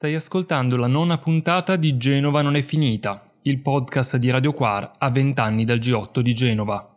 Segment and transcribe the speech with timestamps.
[0.00, 4.92] Stai ascoltando la nona puntata di Genova non è finita, il podcast di Radio Quar
[4.96, 6.96] a vent'anni dal G8 di Genova.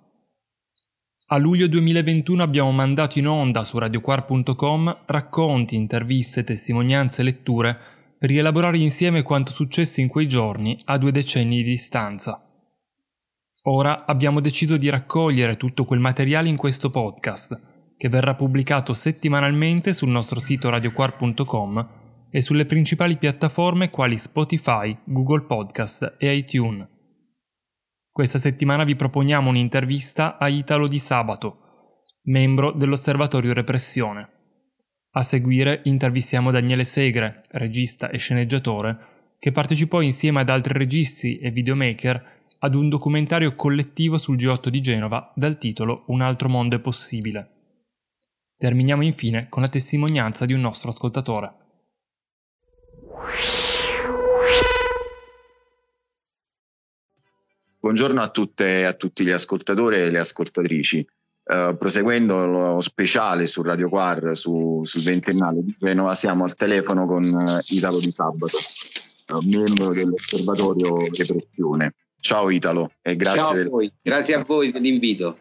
[1.26, 7.78] A luglio 2021 abbiamo mandato in onda su radioquar.com racconti, interviste, testimonianze e letture
[8.18, 12.42] per rielaborare insieme quanto successo in quei giorni a due decenni di distanza.
[13.64, 17.60] Ora abbiamo deciso di raccogliere tutto quel materiale in questo podcast,
[17.98, 22.02] che verrà pubblicato settimanalmente sul nostro sito radioquar.com
[22.36, 26.88] e sulle principali piattaforme quali Spotify, Google Podcast e iTunes.
[28.12, 34.30] Questa settimana vi proponiamo un'intervista a Italo Di Sabato, membro dell'Osservatorio Repressione.
[35.12, 41.52] A seguire intervistiamo Daniele Segre, regista e sceneggiatore, che partecipò insieme ad altri registi e
[41.52, 46.80] videomaker ad un documentario collettivo sul G8 di Genova dal titolo Un altro mondo è
[46.80, 47.50] possibile.
[48.58, 51.62] Terminiamo infine con la testimonianza di un nostro ascoltatore.
[57.80, 61.06] Buongiorno a tutte e a tutti gli ascoltatori e le ascoltatrici.
[61.44, 67.06] Uh, proseguendo lo speciale su Radio Quar su, sul ventennale di Genova, siamo al telefono
[67.06, 68.58] con uh, Italo Di Sabato,
[69.28, 71.96] uh, membro dell'Osservatorio Repressione.
[72.22, 73.42] Ciao Italo e grazie.
[73.42, 75.40] Ciao a voi, grazie a voi dell'invito.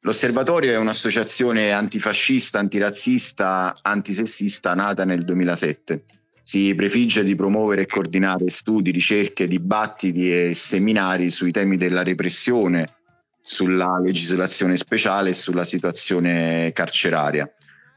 [0.00, 6.04] L'Osservatorio è un'associazione antifascista, antirazzista, antisessista nata nel 2007
[6.42, 12.94] si prefigge di promuovere e coordinare studi, ricerche, dibattiti e seminari sui temi della repressione,
[13.40, 17.50] sulla legislazione speciale e sulla situazione carceraria.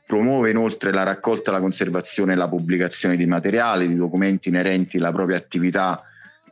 [0.05, 5.11] Promuove inoltre la raccolta, la conservazione e la pubblicazione di materiali, di documenti inerenti alla
[5.11, 6.03] propria attività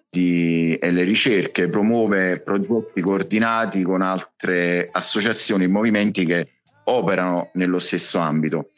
[0.09, 6.47] di, e le ricerche, promuove progetti coordinati con altre associazioni e movimenti che
[6.85, 8.71] operano nello stesso ambito.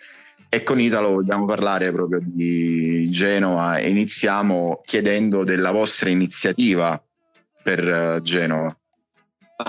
[0.53, 7.03] E con Italo vogliamo parlare proprio di Genova e iniziamo chiedendo della vostra iniziativa
[7.63, 8.77] per eh, Genova.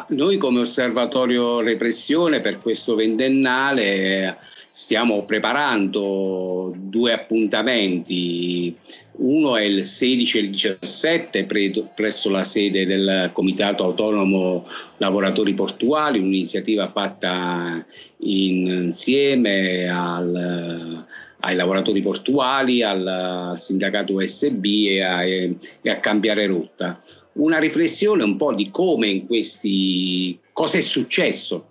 [0.08, 4.38] Noi come osservatorio repressione per questo ventennale
[4.70, 8.76] stiamo preparando due appuntamenti.
[9.18, 14.66] Uno è il 16 e il 17 pre- presso la sede del Comitato Autonomo
[14.96, 17.86] Lavoratori Portuali, un'iniziativa fatta
[18.18, 21.04] in, insieme al,
[21.38, 26.98] ai lavoratori portuali, al sindacato USB e a, e a Cambiare Rotta.
[27.34, 31.68] Una riflessione un po' di come in questi cosa è successo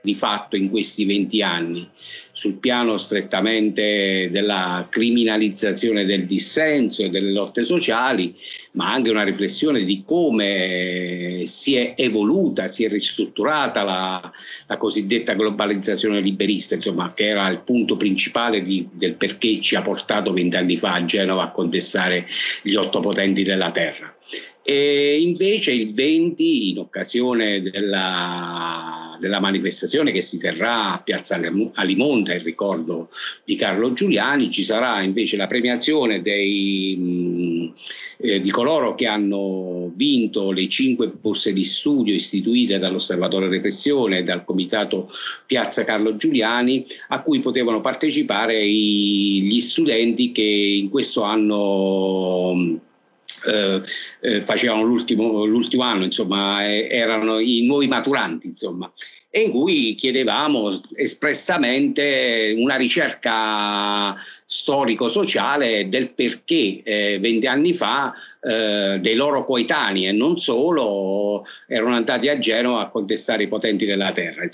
[0.00, 1.88] di fatto in questi 20 anni
[2.32, 8.34] sul piano strettamente della criminalizzazione del dissenso e delle lotte sociali,
[8.72, 14.32] ma anche una riflessione di come si è evoluta, si è ristrutturata la,
[14.66, 19.82] la cosiddetta globalizzazione liberista, insomma, che era il punto principale di, del perché ci ha
[19.82, 22.26] portato vent'anni fa a Genova a contestare
[22.62, 24.14] gli otto potenti della terra.
[24.70, 31.40] E invece il 20, in occasione della, della manifestazione che si terrà a Piazza
[31.72, 33.08] Alimonte in ricordo
[33.46, 37.72] di Carlo Giuliani, ci sarà invece la premiazione dei,
[38.18, 44.22] eh, di coloro che hanno vinto le cinque borse di studio istituite dall'Osservatorio Repressione e
[44.22, 45.10] dal Comitato
[45.46, 52.82] Piazza Carlo Giuliani, a cui potevano partecipare i, gli studenti che in questo anno
[53.46, 53.82] eh,
[54.20, 58.90] eh, facevano l'ultimo, l'ultimo, anno, insomma, eh, erano i nuovi maturanti, insomma,
[59.30, 64.16] e in cui chiedevamo espressamente una ricerca
[64.46, 72.28] storico-sociale del perché eh, vent'anni fa eh, dei loro coetanei e non solo erano andati
[72.28, 74.48] a Genova a contestare i potenti della terra.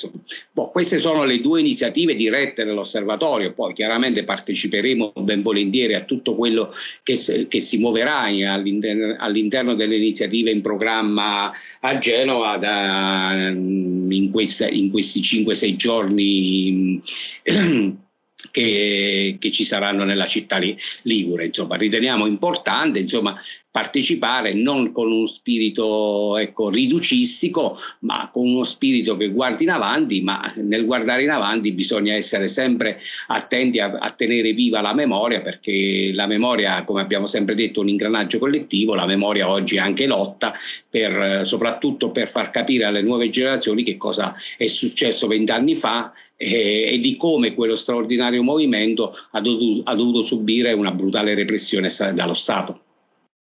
[0.51, 6.35] Boh, queste sono le due iniziative dirette dell'osservatorio, poi chiaramente parteciperemo ben volentieri a tutto
[6.35, 14.31] quello che, che si muoverà all'interno, all'interno, delle iniziative in programma a Genova da, in,
[14.33, 17.01] questa, in questi 5-6 giorni
[18.51, 20.59] che, che, ci saranno nella città
[21.03, 21.47] ligure.
[21.47, 23.37] Insomma, riteniamo importante insomma,
[23.71, 30.21] partecipare non con uno spirito ecco, riducistico, ma con uno spirito che guardi in avanti,
[30.21, 35.41] ma nel guardare in avanti bisogna essere sempre attenti a, a tenere viva la memoria,
[35.41, 39.81] perché la memoria, come abbiamo sempre detto, è un ingranaggio collettivo, la memoria oggi è
[39.81, 40.53] anche lotta,
[40.89, 46.93] per, soprattutto per far capire alle nuove generazioni che cosa è successo vent'anni fa e,
[46.93, 52.35] e, di come quello straordinario movimento ha dovuto, ha dovuto subire una brutale repressione dallo
[52.35, 52.83] Stato.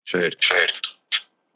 [0.03, 0.89] Certo, certo.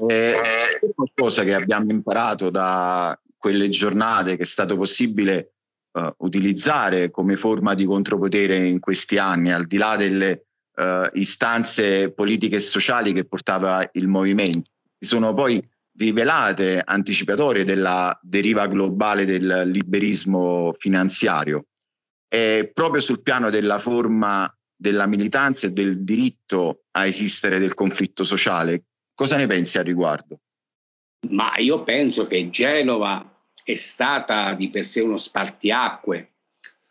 [0.07, 5.53] Eh, è qualcosa che abbiamo imparato da quelle giornate che è stato possibile
[5.91, 10.45] uh, utilizzare come forma di contropotere in questi anni, al di là delle
[10.75, 14.71] uh, istanze politiche e sociali che portava il movimento.
[14.97, 15.61] Si sono poi
[15.97, 21.65] rivelate anticipatorie della deriva globale del liberismo finanziario.
[22.35, 28.25] E proprio sul piano della forma della militanza e del diritto a esistere del conflitto
[28.25, 30.41] sociale, cosa ne pensi al riguardo?
[31.29, 33.25] Ma io penso che Genova
[33.63, 36.27] è stata di per sé uno spartiacque,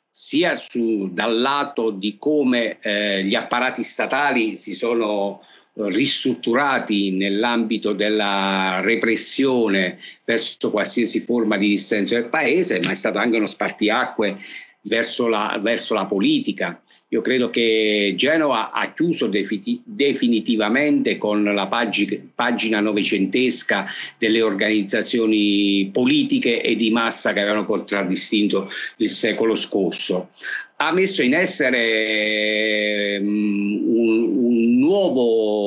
[0.08, 5.42] sia su, dal lato di come eh, gli apparati statali si sono
[5.74, 13.36] ristrutturati nell'ambito della repressione verso qualsiasi forma di dissenso del paese, ma è stato anche
[13.36, 14.38] uno spartiacque
[14.84, 16.80] verso la, verso la politica.
[17.08, 23.86] Io credo che Genova ha chiuso defiti, definitivamente con la pagina, pagina novecentesca
[24.18, 30.30] delle organizzazioni politiche e di massa che avevano contraddistinto il secolo scorso.
[30.76, 35.63] Ha messo in essere um, un, un nuovo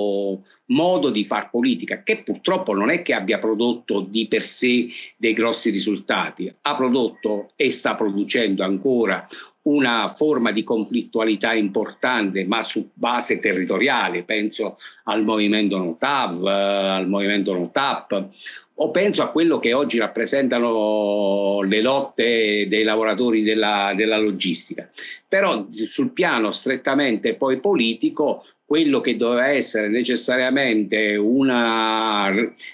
[0.68, 5.34] modo di far politica che purtroppo non è che abbia prodotto di per sé dei
[5.34, 9.28] grossi risultati, ha prodotto e sta producendo ancora
[9.68, 17.54] una forma di conflittualità importante, ma su base territoriale, penso al movimento NOTAV, al movimento
[17.54, 18.28] NOTAP,
[18.76, 24.90] o penso a quello che oggi rappresentano le lotte dei lavoratori della, della logistica.
[25.28, 32.30] Però sul piano strettamente poi politico quello che doveva essere necessariamente una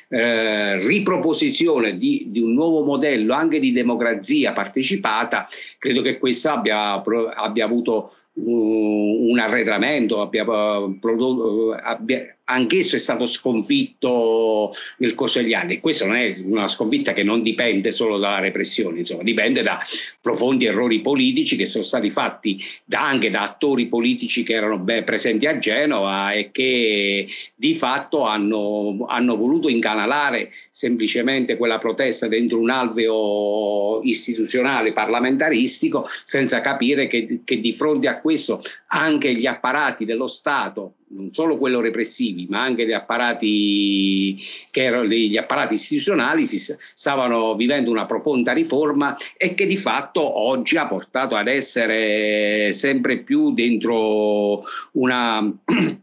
[0.07, 5.47] eh, riproposizione di, di, un nuovo modello anche di democrazia partecipata,
[5.77, 6.93] credo che questo abbia,
[7.35, 15.79] abbia avuto un arretramento, abbia, prodotto, abbia, anch'esso è stato sconfitto nel corso degli anni.
[15.79, 19.79] Questa non è una sconfitta che non dipende solo dalla repressione, insomma, dipende da
[20.19, 25.45] profondi errori politici che sono stati fatti da, anche da attori politici che erano presenti
[25.45, 32.69] a Genova e che di fatto hanno, hanno voluto incanalare semplicemente quella protesta dentro un
[32.69, 40.27] alveo istituzionale parlamentaristico senza capire che, che di fronte a questo anche gli apparati dello
[40.27, 44.37] Stato non solo quello repressivi, ma anche gli apparati,
[44.71, 46.59] che erano gli apparati istituzionali, si
[46.93, 53.19] stavano vivendo una profonda riforma e che di fatto oggi ha portato ad essere sempre
[53.19, 54.63] più dentro
[54.93, 55.53] una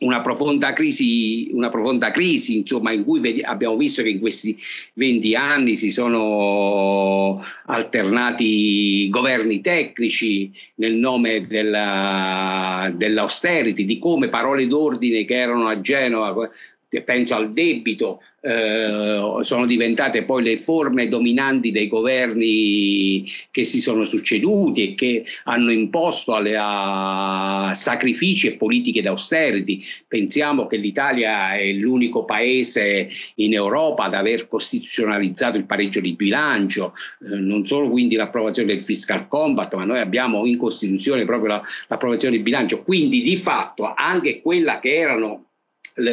[0.00, 4.56] una profonda crisi, una profonda crisi insomma, in cui abbiamo visto che in questi
[4.94, 15.24] 20 anni si sono alternati governi tecnici nel nome della, dell'austerity, di come parole d'ordine
[15.24, 16.50] che erano a Genova
[17.04, 24.04] penso al debito, eh, sono diventate poi le forme dominanti dei governi che si sono
[24.04, 29.80] succeduti e che hanno imposto alle, a sacrifici e politiche d'austerity.
[30.08, 36.94] Pensiamo che l'Italia è l'unico paese in Europa ad aver costituzionalizzato il pareggio di bilancio,
[37.22, 41.62] eh, non solo quindi l'approvazione del fiscal compact, ma noi abbiamo in Costituzione proprio la,
[41.88, 42.82] l'approvazione del bilancio.
[42.82, 45.44] Quindi di fatto anche quella che erano
[46.00, 46.08] ל,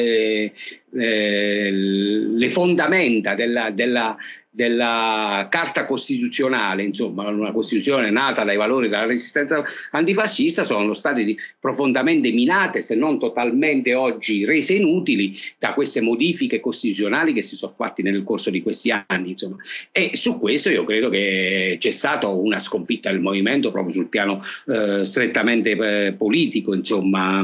[0.91, 4.15] le, le, fondamenta della, della,
[4.57, 12.31] della Carta Costituzionale, insomma una Costituzione nata dai valori della resistenza antifascista, sono state profondamente
[12.31, 18.01] minate, se non totalmente oggi rese inutili da queste modifiche costituzionali che si sono fatte
[18.01, 19.29] nel corso di questi anni.
[19.29, 19.57] Insomma.
[19.91, 24.41] E su questo io credo che c'è stata una sconfitta del movimento proprio sul piano
[24.65, 25.71] eh, strettamente
[26.07, 27.43] eh, politico, insomma,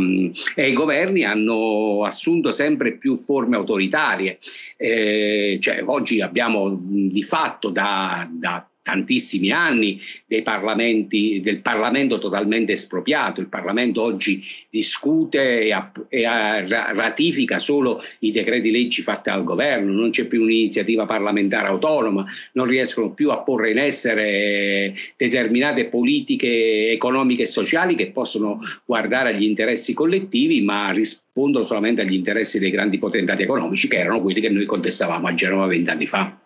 [0.55, 4.37] e i governi hanno assunto sempre più forme autoritarie.
[4.77, 12.73] Eh, cioè, oggi abbiamo di fatto da, da tantissimi anni dei parlamenti, del Parlamento totalmente
[12.73, 13.39] espropriato.
[13.39, 19.93] Il Parlamento oggi discute e, app- e ratifica solo i decreti leggi fatti dal governo,
[19.93, 26.91] non c'è più un'iniziativa parlamentare autonoma, non riescono più a porre in essere determinate politiche
[26.91, 32.69] economiche e sociali che possono guardare agli interessi collettivi, ma rispondono solamente agli interessi dei
[32.69, 36.37] grandi potentati economici che erano quelli che noi contestavamo a Genova vent'anni fa.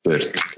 [0.00, 0.57] Certo.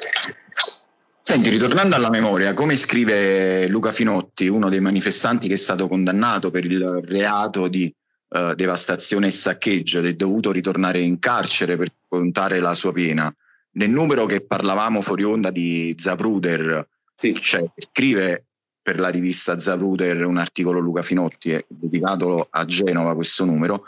[1.31, 6.51] Senti, ritornando alla memoria, come scrive Luca Finotti, uno dei manifestanti che è stato condannato
[6.51, 7.95] per il reato di
[8.31, 13.33] uh, devastazione e saccheggio ed è dovuto ritornare in carcere per contare la sua pena,
[13.75, 17.33] nel numero che parlavamo fuori onda di Zapruder, sì.
[17.41, 18.47] cioè, scrive
[18.83, 23.85] per la rivista Zapruder un articolo Luca Finotti, è dedicato a Genova questo numero,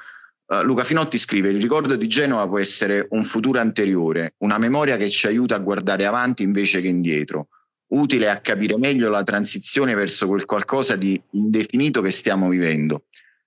[0.53, 4.99] Uh, Luca Finotti scrive: Il ricordo di Genova può essere un futuro anteriore, una memoria
[4.99, 7.49] che ci aiuta a guardare avanti invece che indietro,
[7.93, 13.05] utile a capire meglio la transizione verso quel qualcosa di indefinito che stiamo vivendo.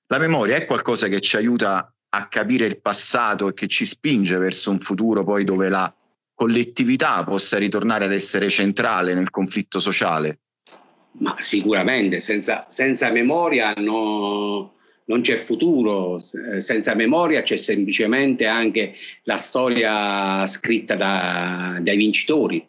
[0.07, 4.39] La memoria è qualcosa che ci aiuta a capire il passato e che ci spinge
[4.39, 5.93] verso un futuro poi dove la
[6.33, 10.39] collettività possa ritornare ad essere centrale nel conflitto sociale?
[11.19, 14.74] Ma sicuramente, senza, senza memoria no,
[15.05, 18.93] non c'è futuro, senza memoria c'è semplicemente anche
[19.24, 22.65] la storia scritta da, dai vincitori.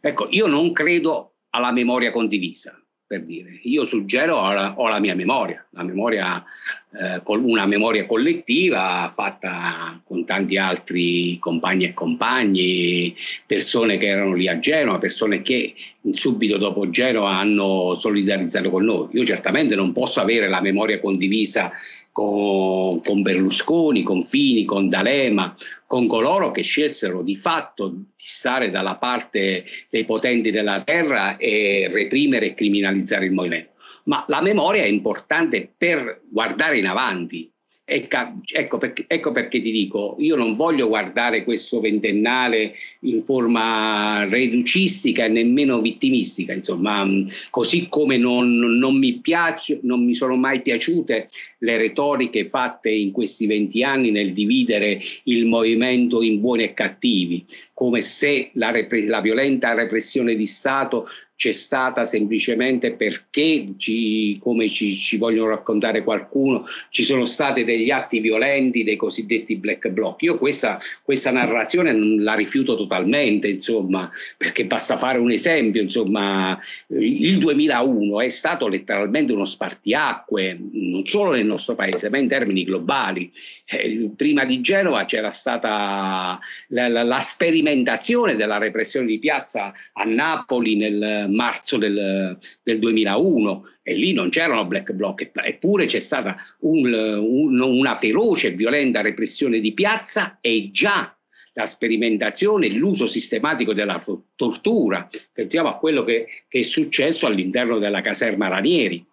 [0.00, 3.58] Ecco, io non credo alla memoria condivisa per dire.
[3.64, 6.44] Io sul Gelo ho la, ho la mia memoria, la memoria
[6.92, 13.14] eh, una memoria collettiva fatta con tanti altri compagni e compagni,
[13.46, 15.74] persone che erano lì a Genova, persone che
[16.10, 19.08] subito dopo Genova hanno solidarizzato con noi.
[19.12, 21.70] Io certamente non posso avere la memoria condivisa
[22.10, 25.54] con, con Berlusconi, con Fini, con D'Alema,
[25.86, 31.88] con coloro che scelsero di fatto di stare dalla parte dei potenti della terra e
[31.92, 33.69] reprimere e criminalizzare il movimento.
[34.10, 37.48] Ma la memoria è importante per guardare in avanti,
[37.92, 45.24] Ecco perché, ecco perché, ti dico, io non voglio guardare questo ventennale in forma reducistica
[45.24, 50.62] e nemmeno vittimistica, insomma, mm, così come non, non, mi piace, non mi sono mai
[50.62, 56.74] piaciute le retoriche fatte in questi venti anni nel dividere il movimento in buoni e
[56.74, 61.08] cattivi, come se la, repre- la violenta repressione di Stato
[61.40, 67.90] c'è stata semplicemente perché, ci, come ci, ci, vogliono raccontare qualcuno, ci sono stati degli
[67.90, 70.20] atti violenti dei cosiddetti black bloc.
[70.20, 77.38] Io questa, questa narrazione la rifiuto totalmente, insomma, perché basta fare un esempio, insomma, il
[77.38, 83.30] 2001 è stato letteralmente uno spartiacque, non solo nel nostro paese, ma in termini globali.
[83.64, 90.04] Eh, prima di Genova c'era stata la, la, la sperimentazione della repressione di piazza a
[90.04, 96.36] Napoli nel marzo del, del 2001 e lì non c'erano black bloc, eppure c'è stata
[96.60, 101.14] un, un, una feroce e violenta repressione di piazza e già
[101.54, 104.04] la sperimentazione e l'uso sistematico della
[104.36, 105.08] tortura.
[105.32, 109.04] Pensiamo a quello che, che è successo all'interno della caserma Ranieri.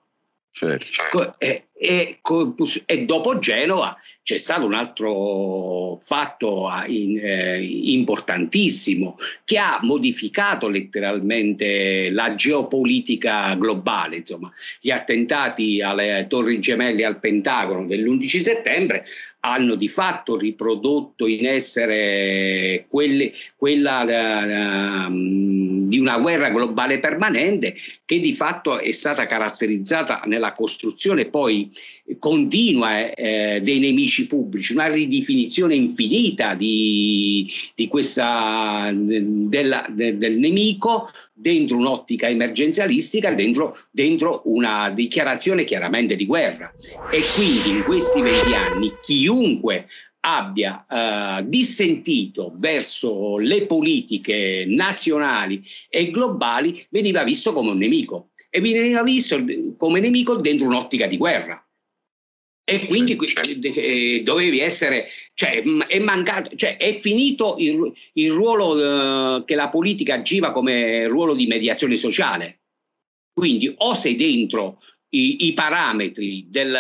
[0.51, 1.35] Certo.
[1.37, 2.19] E, e,
[2.85, 10.67] e, dopo Genova c'è stato un altro fatto ah, in, eh, importantissimo che ha modificato
[10.67, 14.17] letteralmente la geopolitica globale.
[14.17, 19.05] Insomma, gli attentati alle Torri Gemelle al Pentagono dell'11 settembre
[19.41, 25.11] hanno di fatto riprodotto in essere quelle, quella uh,
[25.87, 27.75] di una guerra globale permanente
[28.05, 31.69] che di fatto è stata caratterizzata nella costruzione poi
[32.19, 41.09] continua eh, dei nemici pubblici, una ridefinizione infinita di, di questa, della, de, del nemico
[41.39, 46.73] dentro un'ottica emergenzialistica, dentro, dentro, una dichiarazione chiaramente di guerra.
[47.11, 49.87] E quindi in questi 20 anni chiunque
[50.21, 58.59] abbia eh, dissentito verso le politiche nazionali e globali veniva visto come un nemico e
[58.59, 59.43] veniva visto
[59.77, 61.61] come nemico dentro un'ottica di guerra.
[62.69, 69.45] E quindi eh, dovevi essere, cioè è mancato, cioè è finito il, il ruolo eh,
[69.45, 72.59] che la politica agiva come ruolo di mediazione sociale.
[73.31, 76.75] Quindi o sei dentro i, i parametri del,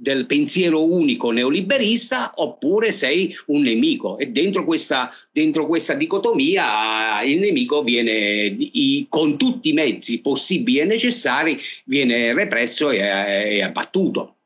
[0.00, 7.38] del pensiero unico neoliberista oppure sei un nemico e dentro questa, dentro questa dicotomia il
[7.38, 14.36] nemico viene i, con tutti i mezzi possibili e necessari viene represso e, e abbattuto.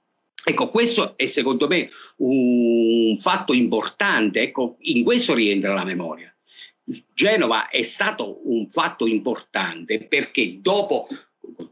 [0.44, 6.34] Ecco, questo è secondo me un fatto importante, ecco, in questo rientra la memoria.
[7.14, 11.06] Genova è stato un fatto importante perché dopo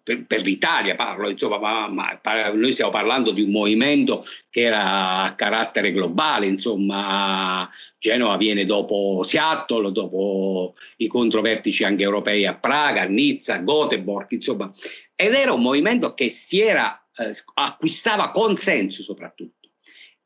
[0.03, 2.21] per, per l'Italia parlo, insomma, ma, ma,
[2.53, 9.23] noi stiamo parlando di un movimento che era a carattere globale, insomma, Genova viene dopo
[9.23, 14.71] Seattle, dopo i controvertici anche europei a Praga, a Nizza, a Göteborg, insomma,
[15.15, 19.69] ed era un movimento che si era, eh, acquistava consenso soprattutto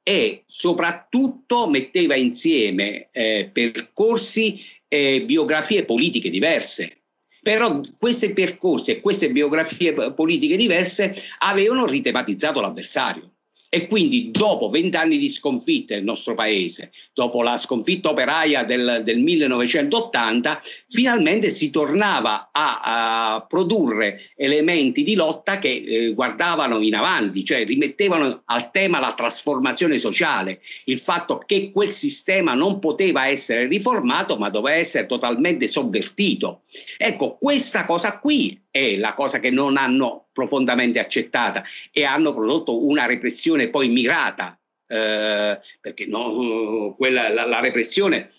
[0.03, 7.06] e soprattutto metteva insieme eh, percorsi e biografie politiche diverse
[7.47, 13.36] però questi percorsi e queste biografie politiche diverse avevano ritematizzato l'avversario.
[13.77, 19.21] E quindi dopo vent'anni di sconfitte nel nostro paese, dopo la sconfitta operaia del, del
[19.21, 27.45] 1980, finalmente si tornava a, a, produrre elementi di lotta che eh, guardavano in avanti,
[27.45, 33.67] cioè rimettevano al tema la trasformazione sociale, il fatto che quel sistema non poteva essere
[33.67, 36.63] riformato ma doveva essere totalmente sovvertito.
[36.97, 42.87] Ecco, questa cosa qui è la cosa che non hanno profondamente accettata e hanno prodotto
[42.87, 48.31] una repressione poi mirata, eh, perché no, quella, la, la repressione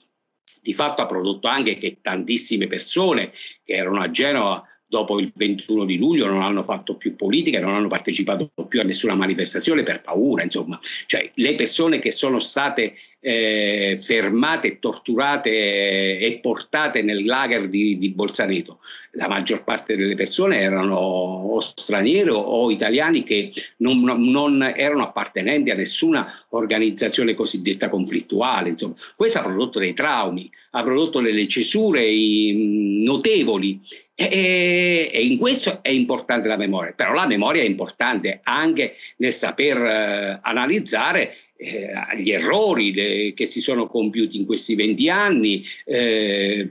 [0.62, 3.32] di fatto ha prodotto anche che tantissime persone
[3.64, 7.74] che erano a Genova dopo il 21 di luglio non hanno fatto più politica, non
[7.74, 12.96] hanno partecipato più a nessuna manifestazione per paura, insomma, cioè le persone che sono state
[13.20, 18.80] eh, fermate, torturate eh, e portate nel lager di, di, Bolzaneto,
[19.12, 25.72] la maggior parte delle persone erano o stranieri o italiani che non, non erano appartenenti
[25.72, 32.06] a nessuna organizzazione cosiddetta conflittuale, insomma, questo ha prodotto dei traumi, ha prodotto delle cesure
[32.54, 33.80] notevoli.
[34.20, 39.32] E, e, in questo è importante la memoria, però la memoria è importante anche nel
[39.32, 45.64] saper eh, analizzare eh, gli errori le, che si sono compiuti in questi 20 anni,
[45.86, 46.70] eh,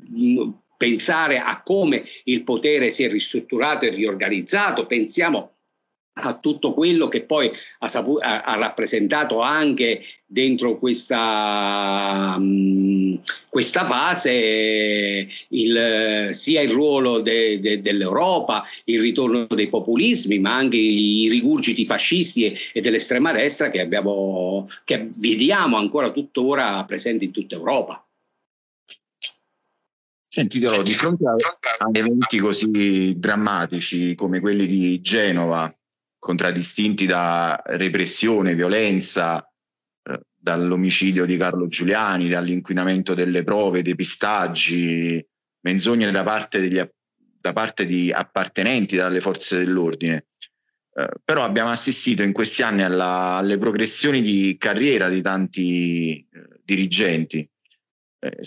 [0.76, 5.55] pensare a come il potere si è ristrutturato e riorganizzato, pensiamo
[6.18, 13.84] a tutto quello che poi ha, sapu- ha, ha rappresentato anche dentro questa, mh, questa
[13.84, 21.28] fase il, sia il ruolo de, de, dell'Europa, il ritorno dei populismi, ma anche i
[21.28, 27.56] rigurgiti fascisti e, e dell'estrema destra che, abbiamo, che vediamo ancora tuttora presenti in tutta
[27.56, 28.00] Europa.
[30.28, 35.74] Sentitelo, di fronte a eventi così drammatici come quelli di Genova,
[36.26, 39.48] contraddistinti da repressione, violenza,
[40.02, 45.24] eh, dall'omicidio di Carlo Giuliani, dall'inquinamento delle prove, depistaggi,
[45.60, 46.82] menzogne da parte, degli,
[47.40, 50.26] da parte di appartenenti dalle forze dell'ordine.
[50.92, 56.60] Eh, però abbiamo assistito in questi anni alla, alle progressioni di carriera di tanti eh,
[56.64, 57.48] dirigenti.
[58.18, 58.38] Eh,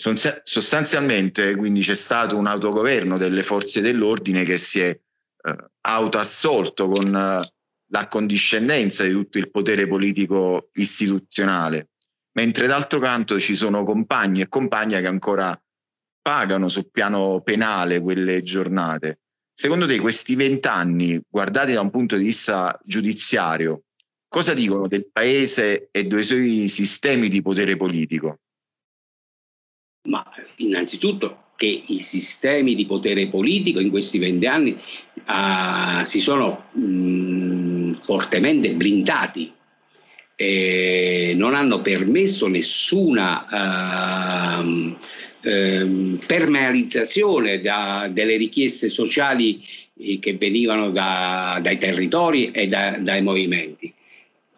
[0.43, 7.39] sostanzialmente quindi c'è stato un autogoverno delle forze dell'ordine che si è eh, autoassolto con
[7.89, 11.89] l'accondiscendenza di tutto il potere politico istituzionale,
[12.33, 15.59] mentre d'altro canto ci sono compagni e compagne che ancora
[16.21, 19.19] pagano sul piano penale quelle giornate.
[19.53, 23.83] Secondo te questi vent'anni, guardati da un punto di vista giudiziario,
[24.27, 28.39] cosa dicono del paese e dei suoi sistemi di potere politico?
[30.07, 30.25] Ma
[30.57, 37.68] innanzitutto che i sistemi di potere politico in questi vent'anni uh, si sono mh, mm,
[38.01, 39.51] fortemente blindati
[40.35, 49.61] e non hanno permesso nessuna uh, uh, permealizzazione da, delle richieste sociali
[49.97, 53.93] eh, che venivano da, dai territori e da, dai movimenti.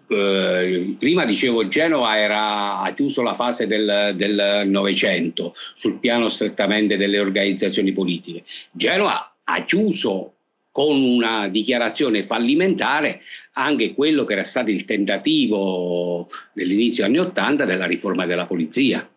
[0.07, 7.19] Eh, prima dicevo Genova era, ha chiuso la fase del Novecento sul piano strettamente delle
[7.19, 8.43] organizzazioni politiche.
[8.71, 10.33] Genova ha chiuso
[10.71, 13.21] con una dichiarazione fallimentare
[13.53, 19.07] anche quello che era stato il tentativo dell'inizio anni Ottanta della riforma della polizia.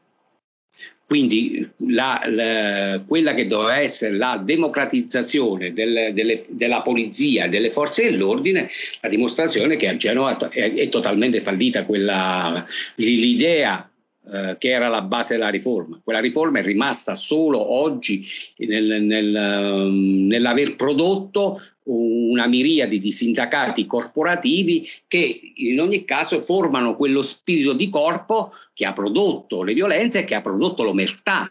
[1.06, 8.10] Quindi la, la, quella che doveva essere la democratizzazione del, delle, della polizia, delle forze
[8.10, 8.68] dell'ordine,
[9.02, 12.64] la dimostrazione che a Genova è, è totalmente fallita quella,
[12.96, 13.88] l'idea
[14.32, 16.00] eh, che era la base della riforma.
[16.02, 23.84] Quella riforma è rimasta solo oggi nel, nel, um, nell'aver prodotto una miriade di sindacati
[23.84, 30.20] corporativi che in ogni caso formano quello spirito di corpo che ha prodotto le violenze
[30.20, 31.46] e che ha prodotto l'omertà.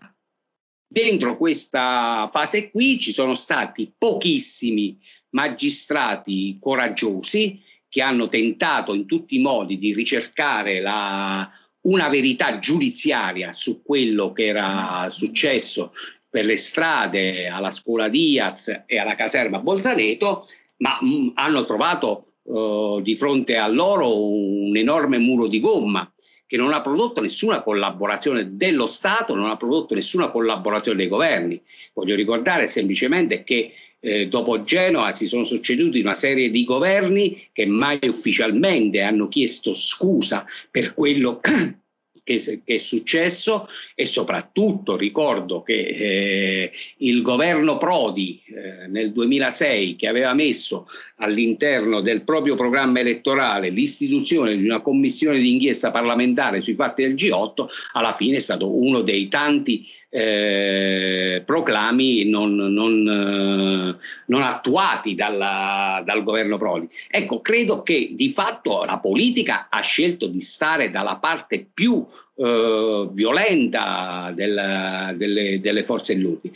[0.88, 4.98] Dentro questa fase qui ci sono stati pochissimi
[5.30, 11.48] magistrati coraggiosi che hanno tentato in tutti i modi di ricercare la,
[11.84, 15.92] una verità giudiziaria su quello che era successo
[16.30, 22.26] per le strade alla scuola Diaz e alla caserma Bolzaneto, ma mh, mm, hanno trovato
[22.44, 26.12] uh, di fronte a loro un enorme muro di gomma
[26.46, 31.62] che non ha prodotto nessuna collaborazione dello Stato, non ha prodotto nessuna collaborazione dei governi.
[31.94, 37.66] Voglio ricordare semplicemente che eh, dopo Genova si sono succeduti una serie di governi che
[37.66, 41.40] mai ufficialmente hanno chiesto scusa per quello
[42.24, 49.96] che, che, è successo e soprattutto ricordo che eh, il governo Prodi eh, nel 2006
[49.96, 56.74] che aveva messo all'interno del proprio programma elettorale l'istituzione di una commissione d'inchiesta parlamentare sui
[56.74, 64.04] fatti del G8 alla fine è stato uno dei tanti eh, proclami non, non, eh,
[64.28, 66.88] non attuati dalla, dal governo Prodi.
[67.10, 72.06] Ecco, credo che di fatto la politica ha scelto di stare dalla parte più
[72.36, 76.54] eh, violenta del, delle, delle forze dell'ordine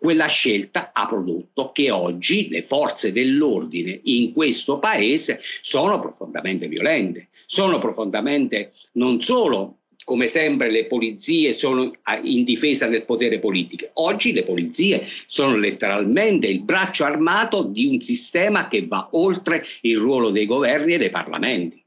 [0.00, 7.28] quella scelta ha prodotto che oggi le forze dell'ordine in questo paese sono profondamente violente,
[7.44, 11.90] sono profondamente non solo come sempre le polizie sono
[12.22, 13.90] in difesa del potere politico.
[13.94, 19.98] Oggi le polizie sono letteralmente il braccio armato di un sistema che va oltre il
[19.98, 21.84] ruolo dei governi e dei parlamenti.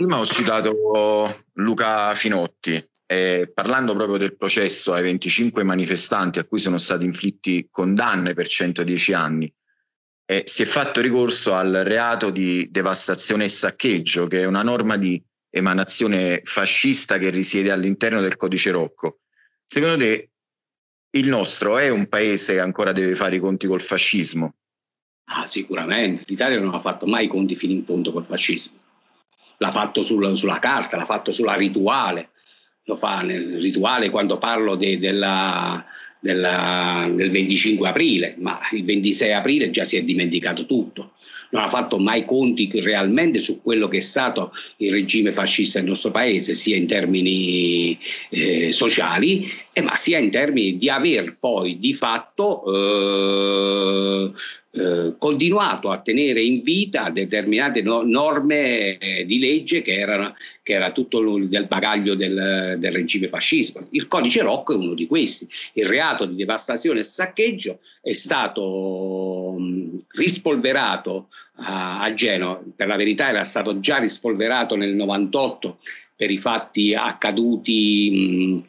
[0.00, 6.58] Prima ho citato Luca Finotti, eh, parlando proprio del processo ai 25 manifestanti a cui
[6.58, 9.54] sono stati inflitti condanne per 110 anni.
[10.24, 14.96] Eh, si è fatto ricorso al reato di devastazione e saccheggio, che è una norma
[14.96, 19.18] di emanazione fascista che risiede all'interno del codice Rocco.
[19.66, 20.30] Secondo te
[21.10, 24.54] il nostro è un paese che ancora deve fare i conti col fascismo?
[25.24, 26.24] Ah, sicuramente.
[26.26, 28.79] L'Italia non ha fatto mai i conti fino in fondo col fascismo.
[29.62, 32.30] L'ha fatto sul, sulla carta, l'ha fatto sulla rituale.
[32.84, 35.84] Lo fa nel rituale quando parlo de, della,
[36.18, 41.12] della, del 25 aprile, ma il 26 aprile già si è dimenticato tutto.
[41.50, 45.88] Non ha fatto mai conti realmente su quello che è stato il regime fascista nel
[45.88, 47.89] nostro paese, sia in termini
[48.30, 54.32] eh, sociali, eh, ma sia in termini di aver poi di fatto eh,
[54.72, 60.74] eh, continuato a tenere in vita determinate no, norme eh, di legge che erano che
[60.74, 63.88] era tutto il bagaglio del, del, regime fascismo.
[63.90, 65.48] Il codice Rocco è uno di questi.
[65.72, 72.96] Il reato di devastazione e saccheggio è stato mh, rispolverato a, a Genova, per la
[72.96, 75.78] verità era stato già rispolverato nel 98
[76.20, 78.62] per i fatti accaduti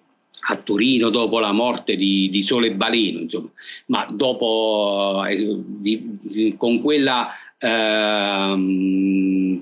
[0.48, 3.50] a Torino dopo la morte di, di Sole Baleno, insomma,
[3.88, 9.62] ma dopo eh, di, di, con quella eh,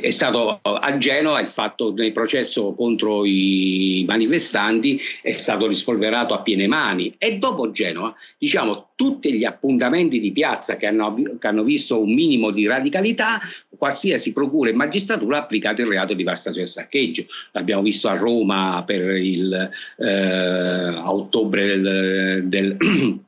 [0.00, 6.42] è stato a Genova il fatto del processo contro i manifestanti è stato rispolverato a
[6.42, 7.14] piene mani.
[7.18, 12.12] E dopo Genova diciamo tutti gli appuntamenti di piazza che hanno, che hanno visto un
[12.12, 13.40] minimo di radicalità
[13.76, 17.26] qualsiasi procura e magistratura ha applicato il reato di devastazione e saccheggio.
[17.52, 22.76] L'abbiamo visto a Roma per il eh, ottobre del, del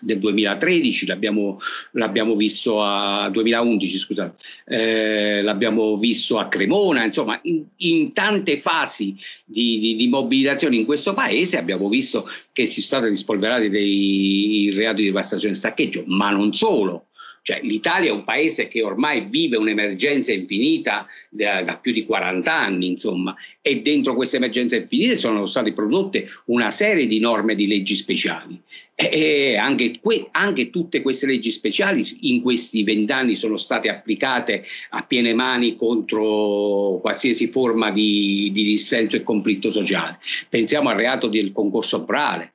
[0.00, 1.58] del 2013, l'abbiamo,
[1.92, 9.16] l'abbiamo visto a 2011, scusate, eh, l'abbiamo visto a Cremona, insomma, in, in tante fasi
[9.44, 14.72] di, di, di, mobilitazione in questo paese abbiamo visto che si sono stati rispolverati dei
[14.74, 17.06] reati di devastazione e saccheggio, ma non solo.
[17.46, 22.52] Cioè, L'Italia è un paese che ormai vive un'emergenza infinita da, da, più di 40
[22.52, 27.68] anni, insomma, e dentro questa emergenza infinita sono state prodotte una serie di norme di
[27.68, 28.60] leggi speciali.
[28.98, 35.04] E anche, que, anche tutte queste leggi speciali in questi vent'anni sono state applicate a
[35.04, 40.18] piene mani contro qualsiasi forma di, di dissenso e conflitto sociale.
[40.48, 42.54] Pensiamo al reato del concorso orale,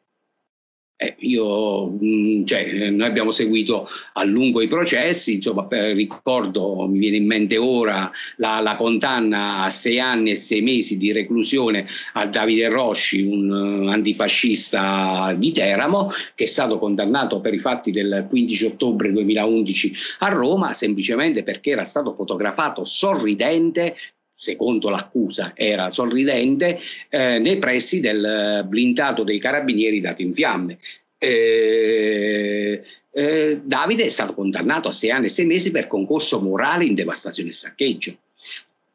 [1.03, 6.99] eh, io, mm, cioè, noi abbiamo seguito a lungo i processi, insomma, per, ricordo, mi
[6.99, 11.87] viene in mente ora la, la, condanna a sei anni e sei mesi di reclusione
[12.13, 17.89] a Davide Rosci, un uh, antifascista di Teramo, che è stato condannato per i fatti
[17.89, 23.95] del 15 ottobre 2011 a Roma, semplicemente perché era stato fotografato sorridente
[24.41, 30.79] secondo l'accusa era sorridente, eh, nei pressi del blindato dei carabinieri dato in fiamme.
[31.19, 32.81] Eh,
[33.13, 36.95] eh, Davide è stato condannato a sei anni e sei mesi per concorso morale in
[36.95, 38.17] devastazione e saccheggio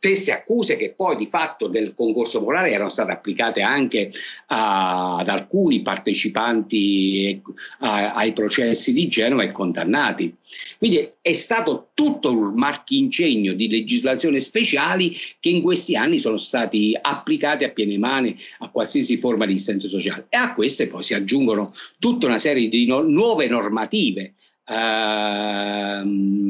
[0.07, 4.12] stesse accuse che poi di fatto del concorso morale erano state applicate anche
[4.47, 7.42] a, ad alcuni partecipanti
[7.81, 10.33] a, ai processi di Genova e condannati.
[10.79, 16.97] Quindi è stato tutto un marchincegno di legislazione speciali che in questi anni sono stati
[17.01, 21.14] applicati a piene mani a qualsiasi forma di dissenso sociale e a queste poi si
[21.14, 24.35] aggiungono tutta una serie di no- nuove normative.
[24.69, 26.47] Ehm,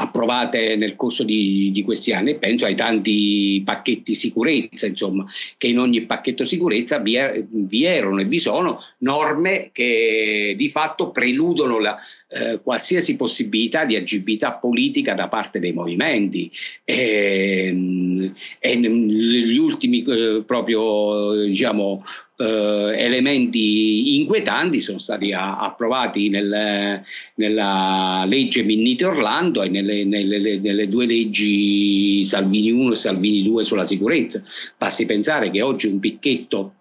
[0.00, 2.38] approvate nel corso di, di, questi anni.
[2.38, 8.20] Penso ai tanti pacchetti sicurezza, insomma, che in ogni pacchetto sicurezza vi, è, vi erano
[8.20, 11.96] e vi sono norme che di fatto preludono la,
[12.28, 16.50] eh, qualsiasi possibilità di agibilità politica da parte dei movimenti.
[16.84, 22.04] E, ehm, e gli ultimi eh, proprio diciamo
[22.40, 27.02] eh, elementi inquietanti sono stati a, approvati nel,
[27.34, 33.64] nella legge Minnite Orlando e nelle, nelle, nelle, due leggi Salvini 1 e Salvini 2
[33.64, 34.42] sulla sicurezza.
[34.76, 36.74] Basti pensare che oggi un picchetto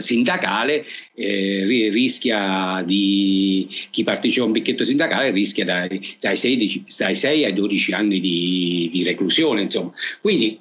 [0.00, 7.14] sindacale eh, rischia di chi partecipa a un picchetto sindacale rischia dai, dai, 16, dai
[7.14, 10.58] 6 ai 12 anni di, di reclusione insomma quindi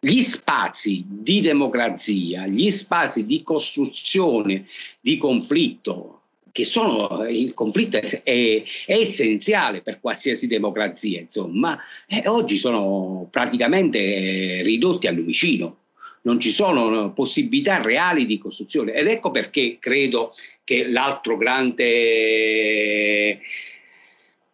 [0.00, 4.64] gli spazi di democrazia, gli spazi di costruzione
[5.00, 6.20] di conflitto,
[6.52, 14.62] che sono il conflitto è, è, essenziale per qualsiasi democrazia, insomma, eh, oggi sono praticamente
[14.62, 15.76] ridotti al lumicino.
[16.20, 20.34] Non ci sono possibilità reali di costruzione ed ecco perché credo
[20.64, 21.84] che l'altro grande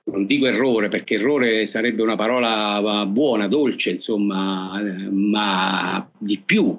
[0.06, 6.78] non dico errore perché errore sarebbe una parola buona, dolce, insomma, ma di più,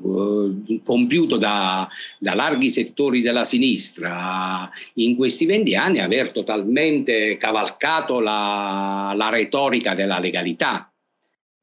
[0.67, 1.87] eh, compiuto da,
[2.19, 4.69] da, larghi settori della sinistra.
[4.95, 10.89] In questi venti anni, aver totalmente cavalcato la, la retorica della legalità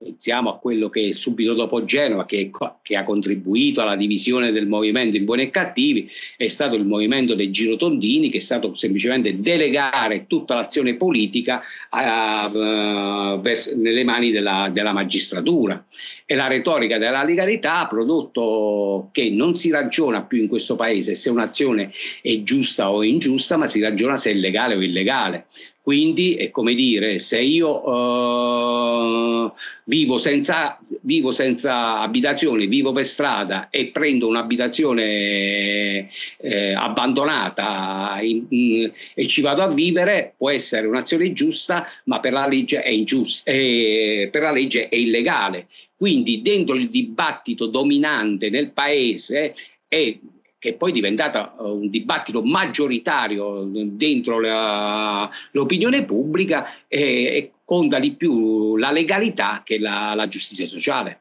[0.02, 2.50] pensiamo a quello che subito dopo Genova, che,
[2.82, 7.34] che, ha contribuito alla divisione del movimento in buoni e cattivi, è stato il movimento
[7.34, 14.30] dei girotondini, che è stato semplicemente delegare tutta l'azione politica a, a, vers- nelle mani
[14.32, 15.84] della, della magistratura.
[16.26, 21.14] E la retorica della legalità ha prodotto che non si ragiona più in questo paese
[21.14, 25.46] se un'azione è giusta o ingiusta, ma si ragiona se è legale o illegale.
[25.82, 29.52] Quindi è come dire, se io uh,
[29.86, 38.92] vivo, senza, vivo senza abitazione, vivo per strada e prendo un'abitazione eh, abbandonata in, in,
[39.12, 43.50] e ci vado a vivere, può essere un'azione giusta, ma per la legge è ingiusta,
[43.50, 45.66] eh, per la legge è illegale.
[45.96, 49.52] Quindi dentro il dibattito dominante nel paese
[49.88, 50.16] è
[50.62, 57.98] che poi è diventata uh, un dibattito maggioritario dentro la, l'opinione pubblica e, e, conta
[57.98, 61.20] di più la legalità che la, la giustizia sociale.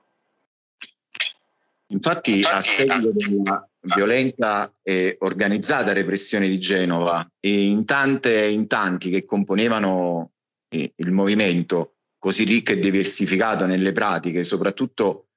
[1.87, 9.09] Infatti, a seguito della violenta e organizzata repressione di Genova, in tante e in tanti
[9.09, 10.33] che componevano
[10.69, 15.29] il movimento così ricco e diversificato nelle pratiche, soprattutto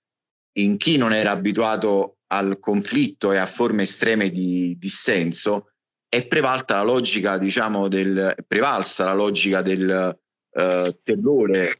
[0.58, 5.70] in chi non era abituato al conflitto e a forme estreme di dissenso,
[6.08, 10.16] è prevalta la logica, diciamo, del, prevalsa la logica del
[10.50, 11.74] uh, terrore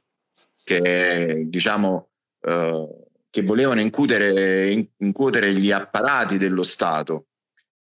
[0.64, 2.08] che, diciamo,
[2.40, 7.26] uh, che volevano incutere, incutere gli apparati dello Stato.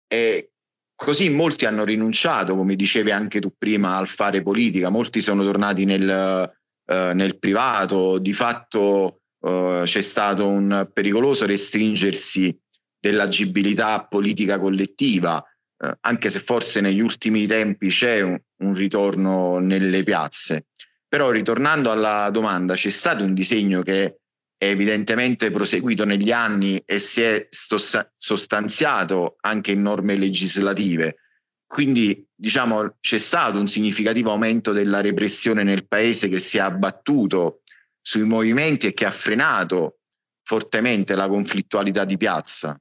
[0.07, 0.53] E
[0.95, 5.85] così molti hanno rinunciato, come dicevi anche tu prima, al fare politica, molti sono tornati
[5.85, 6.51] nel,
[6.85, 12.57] uh, nel privato, di fatto uh, c'è stato un pericoloso restringersi
[12.99, 20.03] dell'agibilità politica collettiva, uh, anche se forse negli ultimi tempi c'è un, un ritorno nelle
[20.03, 20.67] piazze.
[21.07, 24.21] Però ritornando alla domanda, c'è stato un disegno che
[24.61, 31.15] è evidentemente proseguito negli anni e si è sostanziato anche in norme legislative.
[31.65, 37.61] Quindi diciamo c'è stato un significativo aumento della repressione nel paese che si è abbattuto
[38.01, 39.97] sui movimenti e che ha frenato
[40.43, 42.79] fortemente la conflittualità di piazza.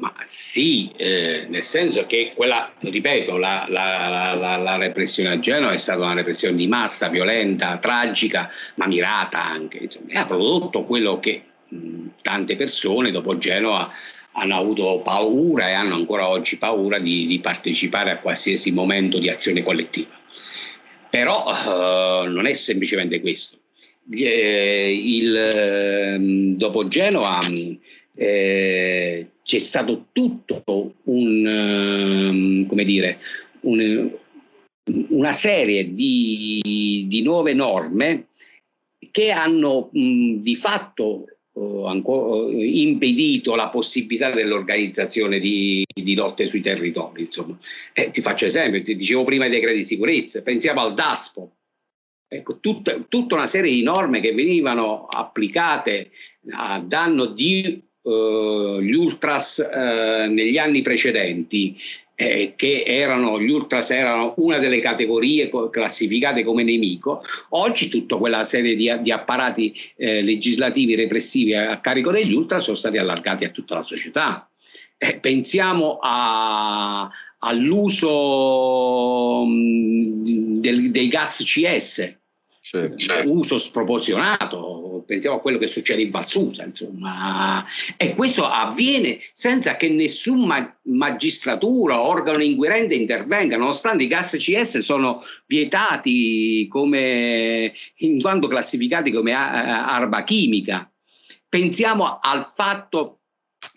[0.00, 5.72] Ma sì, eh, nel senso che quella, ripeto, la, la, la, la, repressione a Genova
[5.72, 11.18] è stata una repressione di massa, violenta, tragica, ma mirata anche, insomma, ha prodotto quello
[11.18, 13.90] che mh, tante persone dopo Genova
[14.32, 19.28] hanno avuto paura e hanno ancora oggi paura di, di partecipare a qualsiasi momento di
[19.28, 20.16] azione collettiva.
[21.10, 23.58] Però eh, non è semplicemente questo
[24.10, 27.40] il, ehm, dopo Genova
[28.14, 33.18] eh, c'è stato tutto un, ehm, come dire,
[33.60, 34.10] un,
[35.08, 38.26] una serie di, di, nuove norme
[39.10, 46.60] che hanno mh, di fatto uh, ancora, impedito la possibilità dell'organizzazione di, di lotte sui
[46.60, 47.28] territori.
[47.92, 51.52] Eh, ti faccio esempio, ti dicevo prima i decreti di sicurezza, pensiamo al DASPO,
[52.30, 56.10] Ecco, tutta, tutta, una serie di norme che venivano applicate
[56.50, 61.74] a danno di uh, gli ultras uh, negli anni precedenti,
[62.20, 68.42] eh, che erano, gli ultras erano una delle categorie classificate come nemico, oggi tutta quella
[68.42, 73.50] serie di, di apparati eh, legislativi repressivi a carico degli ultras sono stati allargati a
[73.50, 74.50] tutta la società.
[74.96, 78.08] Eh, pensiamo a, all'uso
[79.44, 82.16] mh, del, dei gas CS,
[82.60, 83.32] certo.
[83.32, 84.56] uso sproporzionato,
[85.08, 87.64] pensiamo a quello che succede in Valsusa, insomma,
[87.96, 94.80] e questo avviene senza che nessuna magistratura o organo inquirente intervenga, nonostante i gas CS
[94.80, 100.88] sono vietati come, in quanto classificati come arma chimica.
[101.48, 103.20] Pensiamo al fatto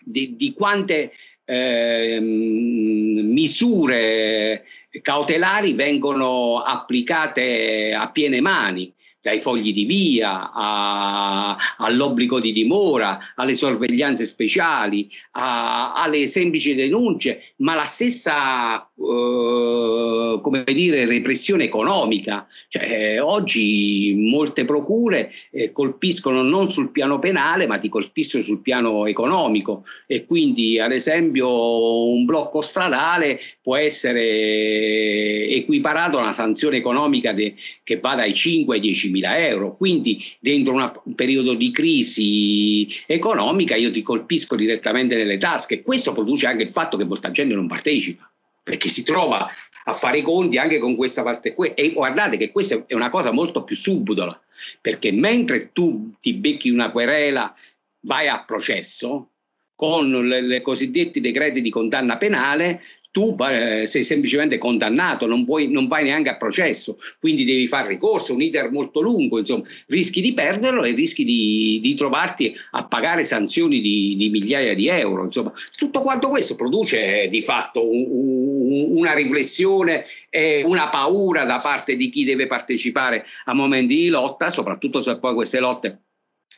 [0.04, 1.12] di, di quante
[1.46, 2.18] eh,
[3.32, 4.64] misure
[5.00, 8.92] cautelari vengono applicate a piene mani.
[9.22, 17.54] Dai fogli di via a, all'obbligo di dimora, alle sorveglianze speciali, a, alle semplici denunce,
[17.58, 22.46] ma la stessa eh, come dire, repressione economica.
[22.68, 29.06] Cioè, oggi molte procure eh, colpiscono non sul piano penale, ma ti colpiscono sul piano
[29.06, 37.32] economico e quindi ad esempio un blocco stradale può essere equiparato a una sanzione economica
[37.32, 37.54] de,
[37.84, 39.76] che va dai 5 ai 10 mila euro.
[39.76, 45.82] Quindi dentro una, un periodo di crisi economica io ti colpisco direttamente nelle tasche.
[45.82, 48.28] Questo produce anche il fatto che molta gente non partecipa
[48.62, 49.48] perché si trova
[49.84, 51.54] a fare i conti anche con questa parte.
[51.74, 54.40] E guardate che questa è una cosa molto più subdola,
[54.80, 57.52] perché mentre tu ti becchi una querela,
[58.00, 59.28] vai a processo
[59.74, 65.86] con le cosiddetti decreti di condanna penale, tu eh, sei semplicemente condannato, non, puoi, non,
[65.86, 70.32] vai neanche a processo, quindi devi fare ricorso, un iter molto lungo, insomma, rischi di
[70.32, 75.24] perderlo e rischi di, di trovarti a pagare sanzioni di, di, migliaia di euro.
[75.24, 81.58] Insomma, tutto quanto questo produce di fatto un, un, una riflessione e una paura da
[81.58, 86.00] parte di chi deve partecipare a momenti di lotta, soprattutto se poi queste lotte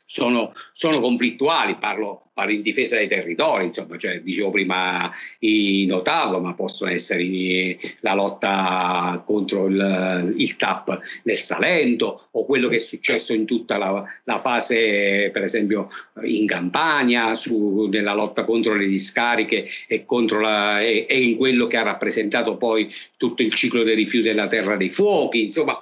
[0.05, 6.39] sono, sono conflittuali, parlo, parlo, in difesa dei territori, insomma, cioè, dicevo prima in Ottawa,
[6.39, 12.79] ma possono essere la lotta contro il, il, TAP nel Salento o quello che è
[12.79, 15.89] successo in tutta la, la fase, per esempio
[16.23, 20.05] in Campania, su, nella lotta contro le discariche e,
[20.39, 24.47] la, e, e in quello che ha rappresentato poi tutto il ciclo dei rifiuti della
[24.47, 25.79] Terra dei Fuochi, insomma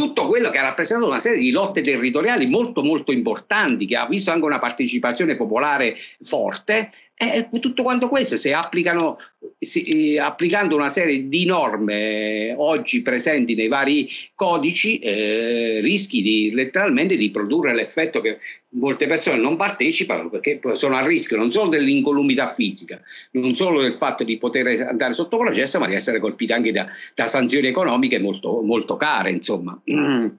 [0.00, 4.06] tutto quello che ha rappresentato una serie di lotte territoriali molto molto importanti, che ha
[4.06, 6.90] visto anche una partecipazione popolare forte,
[7.22, 9.18] e tutto quanto questo, se applicano,
[9.58, 17.16] si, applicando una serie di norme oggi presenti nei vari codici, eh, rischi di, letteralmente
[17.16, 18.38] di produrre l'effetto che
[18.70, 22.98] molte persone non partecipano perché sono a rischio non solo dell'incolumità fisica,
[23.32, 26.86] non solo del fatto di poter andare sotto processo, ma di essere colpiti anche da,
[27.14, 29.30] da sanzioni economiche molto, molto care.
[29.30, 29.78] Insomma.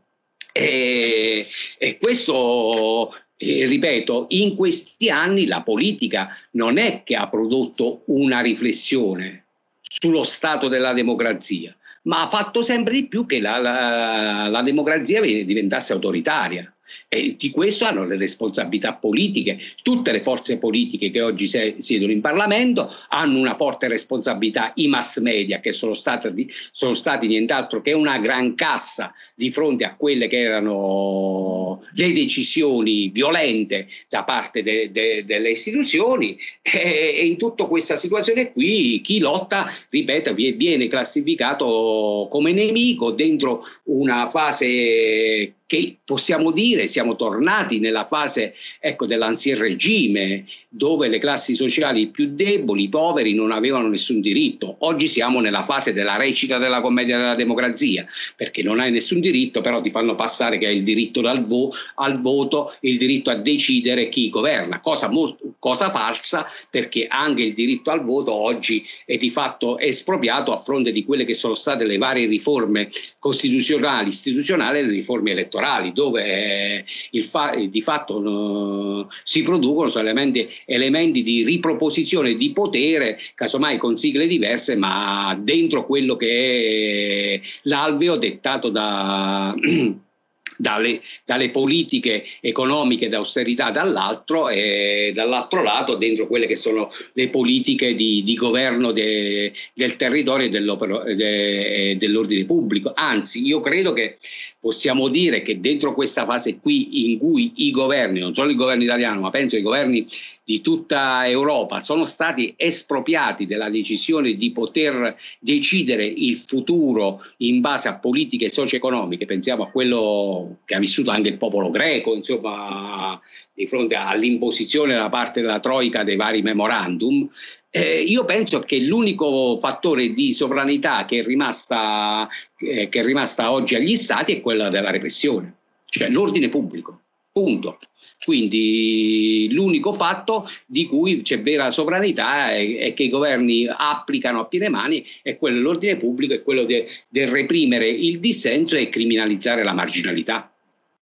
[0.54, 1.46] E,
[1.78, 3.10] e questo
[3.42, 9.46] eh, ripeto, in questi anni la politica non è che ha prodotto una riflessione
[9.82, 15.22] sullo stato della democrazia, ma ha fatto sempre di più che la, la, la democrazia
[15.22, 16.72] diventasse autoritaria.
[17.08, 19.60] E di questo hanno le responsabilità politiche.
[19.82, 21.48] Tutte le forze politiche che oggi
[21.80, 24.72] siedono in Parlamento hanno una forte responsabilità.
[24.76, 29.84] I mass media, che sono stati, sono stati nient'altro che una gran cassa di fronte
[29.84, 36.38] a quelle che erano le decisioni violente da parte de, de, delle istituzioni.
[36.62, 43.64] E, e in tutta questa situazione qui, chi lotta, ripeto, viene classificato come nemico dentro
[43.86, 51.56] una fase che possiamo dire siamo tornati nella fase ecco, dell'ancien regime, dove le classi
[51.56, 54.76] sociali più deboli, i poveri, non avevano nessun diritto.
[54.80, 58.06] Oggi siamo nella fase della recita della commedia della democrazia,
[58.36, 62.20] perché non hai nessun diritto, però ti fanno passare che hai il diritto vo- al
[62.20, 67.92] voto, il diritto a decidere chi governa, cosa, molto, cosa falsa, perché anche il diritto
[67.92, 71.98] al voto oggi è di fatto espropriato a fronte di quelle che sono state le
[71.98, 79.42] varie riforme costituzionali, istituzionali e le riforme elettorali elettorali dove eh, fa- di fatto si
[79.44, 87.40] producono solamente elementi di riproposizione di potere, casomai con sigle diverse, ma dentro quello che
[87.42, 89.54] è l'alveo dettato da...
[90.58, 97.94] dalle, dalle, politiche economiche d'austerità dall'altro e dall'altro lato dentro quelle che sono le politiche
[97.94, 102.92] di, di governo de, del territorio e de, dell'ordine pubblico.
[102.96, 104.18] Anzi, io credo che
[104.60, 108.84] possiamo dire che dentro questa fase qui in cui i governi, non solo il governo
[108.84, 110.06] italiano, ma penso ai governi
[110.44, 117.88] di tutta Europa sono stati espropriati della decisione di poter decidere il futuro in base
[117.88, 123.20] a politiche socio-economiche, pensiamo a quello che ha vissuto anche il popolo greco, insomma,
[123.54, 127.30] di fronte all'imposizione da parte della Troica dei vari memorandum,
[127.70, 132.28] eh, io penso che l'unico fattore di sovranità che è, rimasta,
[132.58, 137.00] eh, che è rimasta oggi agli stati è quella della repressione, cioè l'ordine pubblico.
[137.34, 137.80] Punto.
[138.26, 144.48] Quindi l'unico fatto di cui c'è vera sovranità è, è, che i governi applicano a
[144.48, 149.64] piene mani è quello dell'ordine pubblico, è quello del de reprimere il dissenso e criminalizzare
[149.64, 150.54] la marginalità.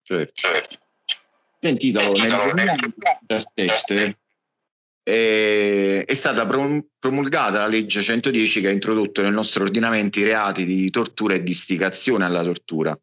[0.04, 0.42] Certo.
[1.62, 2.30] Sentito, nel
[3.26, 4.18] 2017
[5.04, 6.46] è, è stata
[7.00, 11.44] promulgata la legge 110 che ha introdotto nel nostro ordinamento i reati di tortura e
[11.44, 13.00] di istigazione alla tortura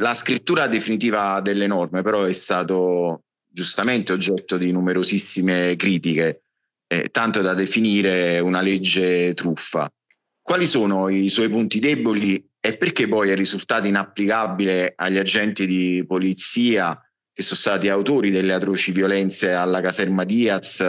[0.00, 6.44] La scrittura definitiva delle norme però è stato giustamente oggetto di numerosissime critiche,
[6.86, 9.92] eh, tanto da definire una legge truffa.
[10.40, 16.02] Quali sono i suoi punti deboli e perché poi è risultato inapplicabile agli agenti di
[16.06, 16.98] polizia
[17.30, 20.82] che sono stati autori delle atroci violenze alla caserma Diaz,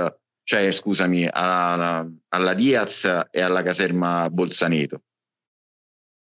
[0.44, 5.04] cioè scusami, alla, alla Diaz e alla caserma Bolzaneto?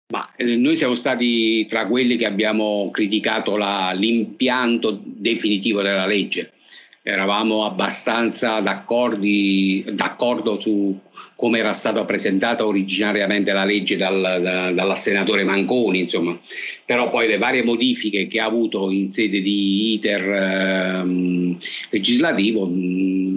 [0.09, 6.53] Ma eh, noi siamo stati tra quelli che abbiamo criticato la, l'impianto definitivo della legge
[7.07, 10.99] eravamo abbastanza d'accordo su
[11.35, 16.37] come era stata presentata originariamente la legge dal, da, dal senatore Manconi, insomma.
[16.85, 21.57] però poi le varie modifiche che ha avuto in sede di iter ehm,
[21.91, 23.36] legislativo mh, mm,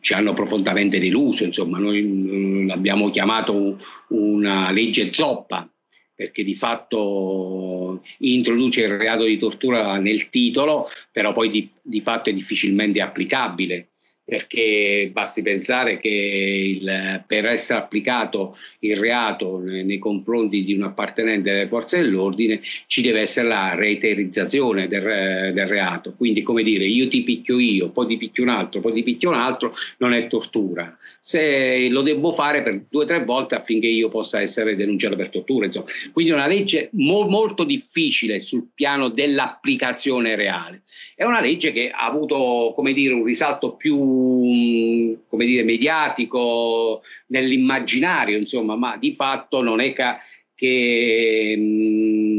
[0.00, 1.78] ci hanno profondamente deluso, insomma.
[1.78, 5.68] noi mh, mm, l'abbiamo chiamato una legge zoppa
[6.14, 12.30] perché di fatto introduce il reato di tortura nel titolo, però poi di, di fatto
[12.30, 13.88] è difficilmente applicabile
[14.26, 21.52] perché basti pensare che il, per essere applicato il reato nei confronti di un appartenente
[21.52, 26.12] delle forze dell'ordine ci deve essere la reiterizzazione del, del, reato.
[26.16, 29.28] Quindi, come dire, io ti picchio io, poi ti picchio un altro, poi ti picchio
[29.28, 30.96] un altro, non è tortura.
[31.20, 35.28] Se lo devo fare per due o tre volte affinché io possa essere denunciato per
[35.28, 35.66] tortura.
[35.66, 35.86] Insomma.
[36.12, 40.82] Quindi è una legge mo- molto difficile sul piano dell'applicazione reale.
[41.14, 44.15] È una legge che ha avuto, come dire, un risalto più
[45.28, 50.18] come dire, mediatico nell'immaginario, insomma, ma di fatto non è ca-
[50.54, 52.35] che mh,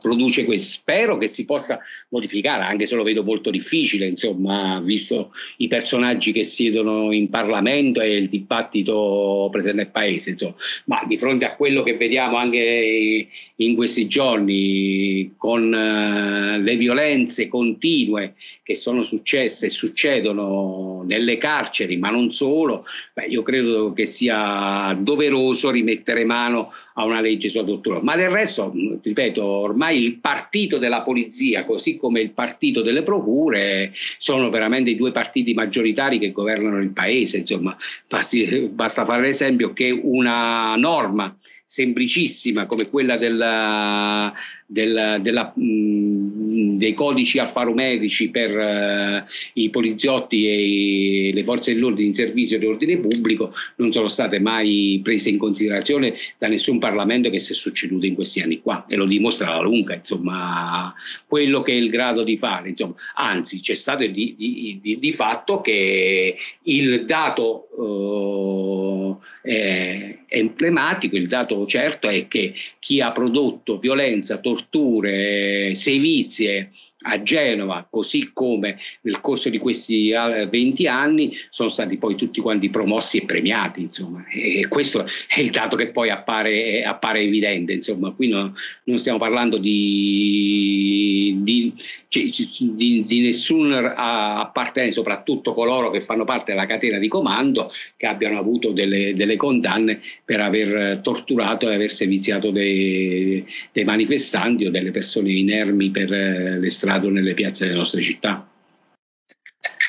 [0.00, 0.72] produce questo.
[0.72, 1.78] Spero che si possa
[2.08, 8.00] modificare, anche se lo vedo molto difficile, insomma, visto i personaggi che siedono in Parlamento
[8.00, 10.54] e il dibattito presente nel Paese, insomma.
[10.86, 17.48] Ma di fronte a quello che vediamo anche in questi giorni, con uh, le violenze
[17.48, 24.06] continue che sono successe e succedono nelle carceri, ma non solo, beh, io credo che
[24.06, 28.00] sia doveroso rimettere mano a una legge sulla tortura.
[28.02, 33.92] Ma del resto, ripeto, ormai il partito della polizia, così come il partito delle procure,
[34.18, 37.38] sono veramente i due partiti maggioritari che governano il paese.
[37.38, 37.76] Insomma,
[38.08, 41.36] basti, basta fare l'esempio che una norma
[41.74, 44.32] semplicissima come quella della,
[44.64, 52.06] della, della, mh, dei codici alfarumerici per uh, i poliziotti e i, le forze dell'ordine
[52.06, 57.28] in servizio di ordine pubblico non sono state mai prese in considerazione da nessun Parlamento
[57.28, 60.94] che si è succeduto in questi anni qua e lo dimostra la lunga insomma
[61.26, 62.94] quello che è il grado di fare insomma.
[63.16, 69.93] anzi c'è stato di, di, di, di fatto che il dato uh, è
[70.34, 76.70] emblematico, il dato certo è che chi ha prodotto violenza, torture, sevizie
[77.06, 82.70] a Genova, così come nel corso di questi 20 anni, sono stati poi tutti quanti
[82.70, 84.24] promossi e premiati, insomma.
[84.28, 88.10] E questo è il dato che poi appare, appare evidente, insomma.
[88.12, 91.72] Qui no, non stiamo parlando di, di,
[92.08, 93.94] di, di nessuna
[94.40, 99.36] appartenenza, soprattutto coloro che fanno parte della catena di comando, che abbiano avuto delle, delle
[99.36, 106.08] condanne per aver torturato e aver seviziato dei, dei manifestanti o delle persone inermi per
[106.10, 108.48] le strade strade nelle piazze delle nostre città.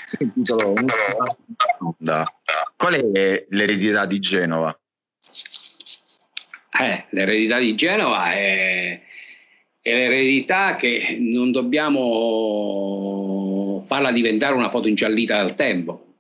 [0.06, 0.74] Sentitelo,
[2.76, 4.78] qual è l'eredità di Genova?
[6.80, 9.02] Eh, l'eredità di Genova è,
[9.82, 12.12] è l'eredità che non dobbiamo
[13.84, 16.15] farla diventare una foto ingiallita dal tempo.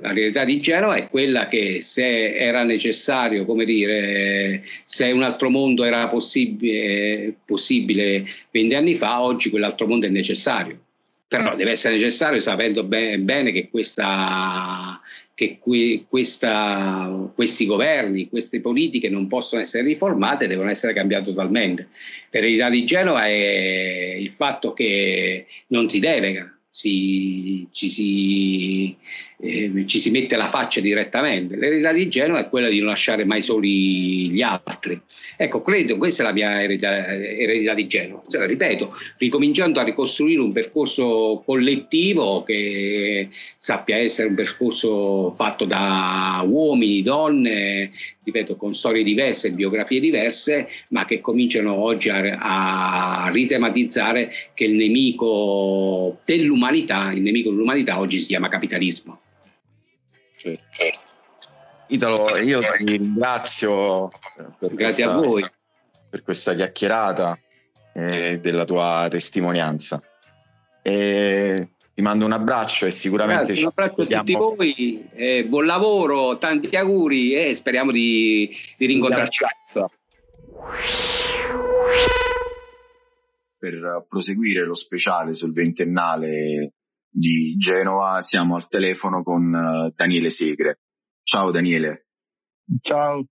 [0.00, 5.50] La realtà di Genova è quella che se era necessario, come dire, se un altro
[5.50, 10.78] mondo era possibile, possibile 20 anni fa, oggi quell'altro mondo è necessario.
[11.26, 15.00] Però deve essere necessario sapendo bene, bene che, questa,
[15.34, 21.88] che qui, questa, questi governi, queste politiche non possono essere riformate, devono essere cambiate totalmente.
[22.30, 28.96] L'eredità di Genova è il fatto che non si delega, si, ci, si,
[29.40, 31.56] eh, ci, si, mette la faccia direttamente.
[31.56, 35.00] L'eredità di Genova è quella di non lasciare mai soli gli altri.
[35.36, 38.22] Ecco, credo questa è la mia eredità, eredità di Genova.
[38.28, 46.44] Cioè, ripeto, ricominciando a ricostruire un percorso collettivo che sappia essere un percorso fatto da
[46.44, 47.92] uomini, donne,
[48.24, 54.74] ripeto, con storie diverse, biografie diverse, ma che cominciano oggi a, a ritematizzare che il
[54.74, 59.20] nemico dell'umanità, il nemico dell'umanità oggi si chiama capitalismo.
[60.38, 61.16] Certo.
[61.88, 64.08] Italo, io ti ringrazio
[64.58, 65.42] Grazie questa, a voi
[66.08, 67.38] per questa chiacchierata.
[67.98, 70.00] e della tua testimonianza.
[70.82, 75.66] E ti mando un abbraccio e sicuramente Grazie, un abbraccio a tutti voi, eh, buon
[75.66, 79.44] lavoro, tanti auguri e speriamo di, di rincontrarci.
[83.58, 86.74] Per proseguire lo speciale sul ventennale
[87.10, 90.80] di Genova siamo al telefono con uh, Daniele Segre.
[91.22, 92.06] Ciao Daniele.
[92.80, 93.24] Ciao.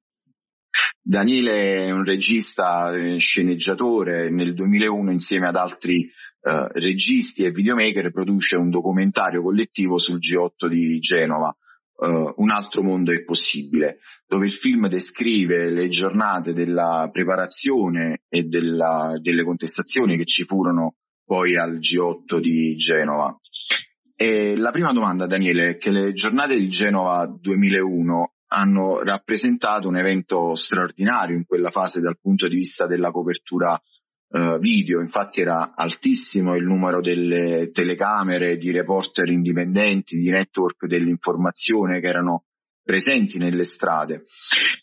[1.01, 6.09] Daniele è un regista, eh, sceneggiatore, nel 2001 insieme ad altri
[6.41, 11.55] uh, registi e videomaker produce un documentario collettivo sul G8 di Genova,
[11.99, 18.43] uh, Un altro mondo è possibile, dove il film descrive le giornate della preparazione e
[18.43, 23.38] della, delle contestazioni che ci furono poi al G8 di Genova.
[24.20, 29.95] E la prima domanda, Daniele, è che le giornate di Genova 2001 hanno rappresentato un
[29.95, 33.80] evento straordinario in quella fase dal punto di vista della copertura
[34.30, 41.99] eh, video, infatti era altissimo il numero delle telecamere, di reporter indipendenti, di network dell'informazione
[41.99, 42.45] che erano
[42.82, 44.24] presenti nelle strade.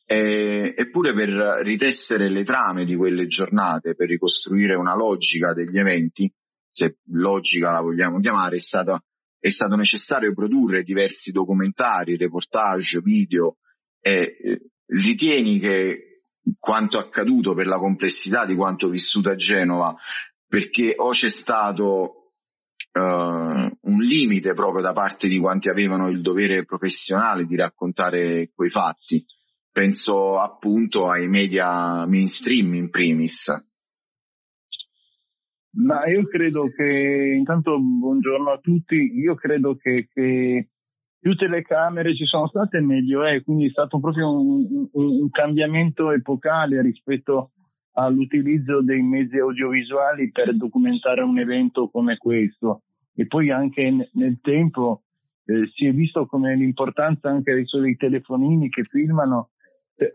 [0.07, 1.31] E, eppure per
[1.65, 6.33] ritessere le trame di quelle giornate, per ricostruire una logica degli eventi,
[6.71, 9.03] se logica la vogliamo chiamare, è stata
[9.45, 13.59] è stato necessario produrre diversi documentari, reportage, video
[14.01, 16.23] e eh, ritieni che
[16.59, 19.95] quanto accaduto per la complessità di quanto vissuto a Genova,
[20.49, 22.33] perché o c'è stato
[22.93, 28.71] uh, un limite proprio da parte di quanti avevano il dovere professionale di raccontare quei
[28.71, 29.27] fatti.
[29.71, 33.53] Penso appunto ai media mainstream in primis.
[35.77, 40.69] Ma io credo che, intanto buongiorno a tutti, io credo che, che
[41.19, 46.13] più telecamere ci sono state meglio è, quindi è stato proprio un, un, un cambiamento
[46.13, 47.51] epocale rispetto
[47.95, 52.83] all'utilizzo dei mezzi audiovisuali per documentare un evento come questo.
[53.15, 55.03] E poi anche nel tempo
[55.47, 59.51] eh, si è visto come l'importanza anche adesso dei telefonini che filmano
[59.97, 60.11] eh,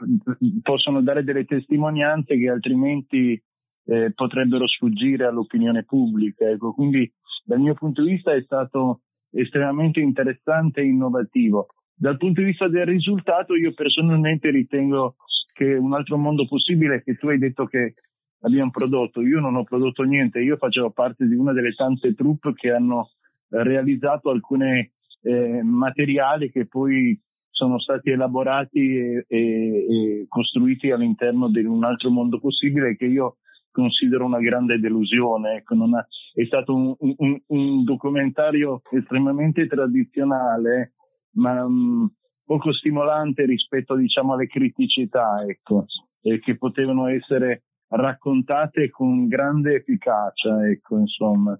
[0.61, 3.41] possono dare delle testimonianze che altrimenti
[3.89, 6.47] eh, potrebbero sfuggire all'opinione pubblica.
[6.47, 7.11] Ecco, quindi
[7.43, 11.67] dal mio punto di vista è stato estremamente interessante e innovativo.
[11.95, 15.15] Dal punto di vista del risultato io personalmente ritengo
[15.53, 17.93] che un altro mondo possibile è che tu hai detto che
[18.41, 22.53] abbiamo prodotto, io non ho prodotto niente, io facevo parte di una delle tante troupe
[22.53, 23.09] che hanno
[23.49, 24.89] realizzato alcuni
[25.23, 27.19] eh, materiali che poi
[27.49, 33.38] sono stati elaborati e, e, e costruiti all'interno di un altro mondo possibile che io
[33.71, 35.57] considero una grande delusione.
[35.57, 40.93] Ecco, ha, è stato un, un, un, documentario estremamente tradizionale,
[41.31, 42.11] ma um,
[42.43, 45.85] poco stimolante rispetto diciamo, alle criticità ecco,
[46.21, 51.59] eh, che potevano essere raccontate con grande efficacia, ecco, insomma,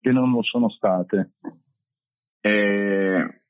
[0.00, 1.32] che non lo sono state.
[2.40, 3.40] Eh,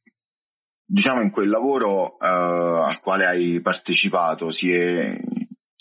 [0.87, 5.17] diciamo in quel lavoro eh, al quale hai partecipato si è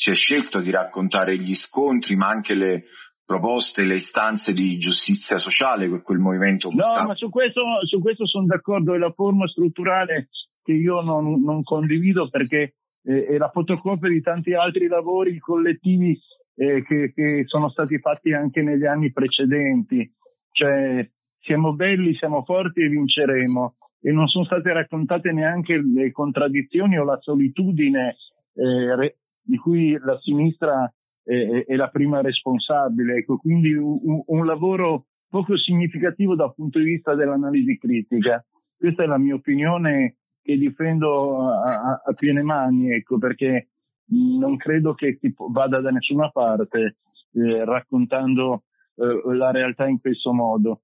[0.04, 2.84] si è scelto di raccontare gli scontri, ma anche le
[3.26, 7.04] proposte, le istanze di giustizia sociale che quel movimento portava.
[7.04, 10.28] No, ma su questo, su questo sono d'accordo, è la forma strutturale
[10.62, 16.20] che io non, non condivido perché eh, è la fotocopia di tanti altri lavori collettivi
[16.56, 20.14] eh, che, che sono stati fatti anche negli anni precedenti.
[20.51, 23.76] Cioè, siamo belli, siamo forti e vinceremo.
[24.01, 28.18] E non sono state raccontate neanche le contraddizioni o la solitudine
[28.56, 30.91] eh, di cui la sinistra
[31.24, 33.18] è, è la prima responsabile.
[33.18, 38.44] Ecco, quindi un, un, lavoro poco significativo dal punto di vista dell'analisi critica.
[38.78, 43.70] Questa è la mia opinione che difendo a, a, piene mani, ecco, perché
[44.08, 46.98] non credo che si vada da nessuna parte
[47.34, 48.64] eh, raccontando
[48.96, 50.82] eh, la realtà in questo modo.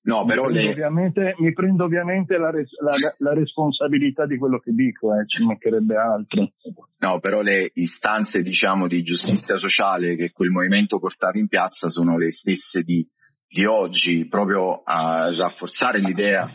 [0.00, 0.60] No, però mi, le...
[0.60, 5.26] prendo ovviamente, mi prendo ovviamente la, res- la, la, responsabilità di quello che dico, eh,
[5.26, 6.52] ci mancherebbe altro.
[6.98, 12.16] No, però le istanze, diciamo, di giustizia sociale che quel movimento portava in piazza sono
[12.16, 13.06] le stesse di,
[13.46, 16.48] di oggi, proprio a rafforzare l'idea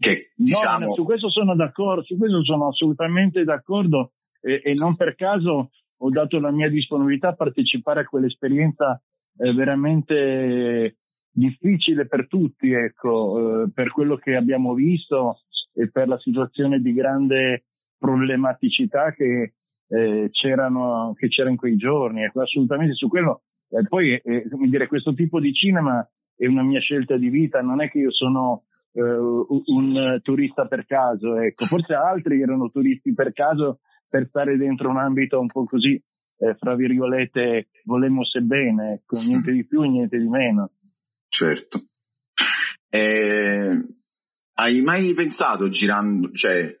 [0.00, 0.86] che, diciamo...
[0.86, 5.70] No, su questo sono d'accordo, su questo sono assolutamente d'accordo e, e non per caso
[6.02, 9.00] ho dato la mia disponibilità a partecipare a quell'esperienza
[9.36, 10.96] eh, veramente
[11.32, 15.40] difficile per tutti, ecco, eh, per quello che abbiamo visto
[15.72, 17.64] e per la situazione di grande
[17.98, 19.54] problematicità che,
[19.88, 22.24] eh, c'erano, che c'era in quei giorni.
[22.24, 23.42] Ecco, assolutamente su quello.
[23.68, 26.06] Eh, poi, eh, come dire, questo tipo di cinema
[26.36, 30.86] è una mia scelta di vita, non è che io sono eh, un turista per
[30.86, 31.64] caso, ecco.
[31.66, 36.02] Forse altri erano turisti per caso per stare dentro un ambito un po' così
[36.38, 40.70] eh, fra virgolette, volemmo bene, ecco, niente di più e niente di meno.
[41.30, 41.78] Certo.
[42.90, 43.86] Eh,
[44.54, 46.76] hai mai pensato girando, cioè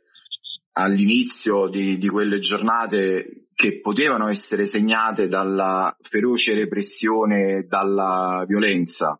[0.72, 9.18] all'inizio di, di quelle giornate che potevano essere segnate dalla feroce repressione, dalla violenza?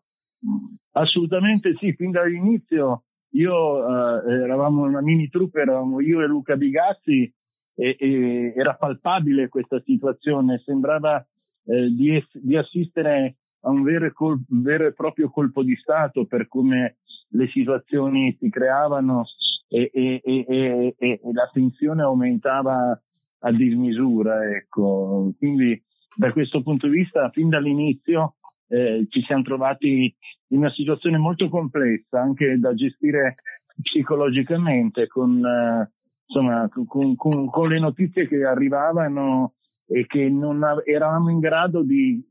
[0.91, 7.33] Assolutamente sì, fin dall'inizio io eh, eravamo una mini troupe, eravamo io e Luca Bigazzi
[7.73, 11.25] e, e era palpabile questa situazione, sembrava
[11.65, 16.25] eh, di, di, assistere a un vero e, col- vero e, proprio colpo di Stato
[16.25, 16.97] per come
[17.29, 19.25] le situazioni si creavano
[19.67, 22.99] e, e la tensione aumentava
[23.39, 24.49] a dismisura.
[24.49, 25.31] Ecco.
[25.37, 25.81] Quindi
[26.15, 28.35] da questo punto di vista, fin dall'inizio
[28.67, 30.13] eh, ci siamo trovati
[30.47, 33.35] in una situazione molto complessa, anche da gestire
[33.81, 35.91] psicologicamente, con, eh,
[36.25, 39.53] insomma, con, con, con, le notizie che arrivavano
[39.87, 42.21] e che non av- eravamo in grado di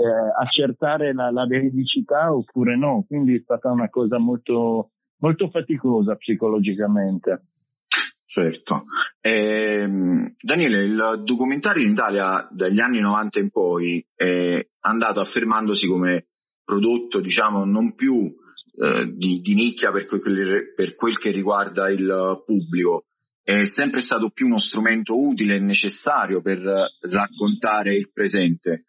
[0.00, 3.04] eh, accertare la, la, veridicità oppure no.
[3.06, 7.44] Quindi è stata una cosa molto, molto faticosa psicologicamente.
[8.24, 8.84] Certo.
[9.20, 9.86] Eh,
[10.40, 16.28] Daniele, il documentario in Italia dagli anni 90 in poi è andato affermandosi come
[16.64, 18.32] prodotto, diciamo, non più
[18.76, 23.06] eh, di, di, nicchia per quel, per quel che riguarda il pubblico,
[23.42, 26.60] è sempre stato più uno strumento utile e necessario per
[27.00, 28.84] raccontare il presente.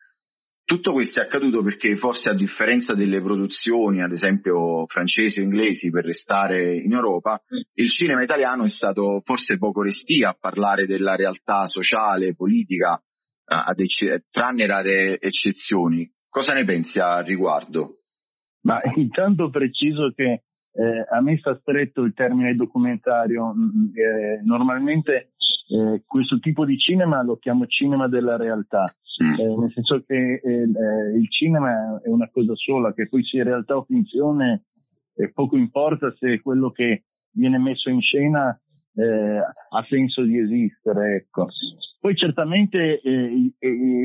[0.64, 5.90] Tutto questo è accaduto perché forse a differenza delle produzioni, ad esempio francesi o inglesi,
[5.90, 7.42] per restare in Europa,
[7.74, 13.02] il cinema italiano è stato forse poco restio a parlare della realtà sociale, politica,
[13.76, 16.10] ecce- tranne rare eccezioni.
[16.30, 18.04] Cosa ne pensi a riguardo?
[18.62, 20.44] Ma intanto preciso che
[20.74, 23.54] eh, a me sta stretto il termine documentario.
[23.54, 25.31] Mm, mm, eh, normalmente
[25.72, 30.64] eh, questo tipo di cinema lo chiamo cinema della realtà, eh, nel senso che eh,
[30.64, 34.66] eh, il cinema è una cosa sola, che poi sia realtà o finzione,
[35.34, 41.16] poco importa se quello che viene messo in scena ha senso di esistere.
[41.16, 41.48] Ecco.
[42.00, 43.00] Poi certamente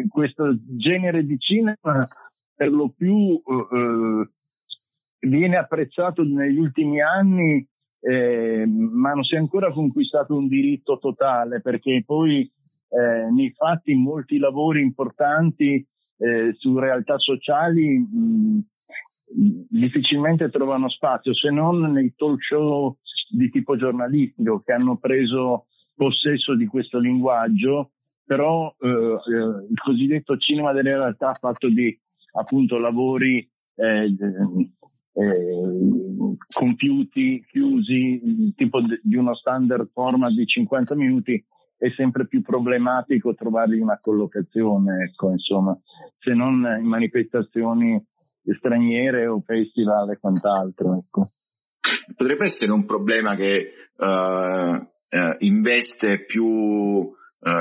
[0.09, 2.07] questo genere di cinema
[2.55, 3.41] per lo più
[5.21, 7.67] viene apprezzato negli ultimi anni
[8.01, 12.51] eh, ma non si è ancora conquistato un diritto totale perché poi
[12.88, 15.86] eh, nei fatti molti lavori importanti
[16.18, 18.59] eh, su realtà sociali mh,
[19.68, 22.97] difficilmente trovano spazio se non nei talk show
[23.28, 27.90] di tipo giornalistico che hanno preso possesso di questo linguaggio
[28.24, 31.97] però eh, eh, il cosiddetto cinema delle realtà fatto di
[32.32, 34.14] appunto lavori eh,
[35.17, 41.43] eh, compiuti, chiusi, tipo di uno standard format di 50 minuti,
[41.79, 45.79] è sempre più problematico trovargli una collocazione, ecco, insomma,
[46.19, 48.03] se non in manifestazioni
[48.59, 51.31] straniere o festival e quant'altro, ecco.
[52.14, 57.14] Potrebbe essere un problema che uh, investe più uh,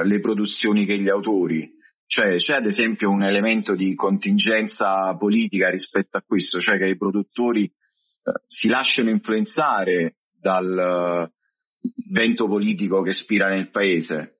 [0.03, 1.73] le produzioni che gli autori,
[2.05, 6.97] cioè c'è ad esempio un elemento di contingenza politica rispetto a questo, cioè che i
[6.97, 7.71] produttori eh,
[8.47, 14.39] si lasciano influenzare dal uh, vento politico che spira nel paese.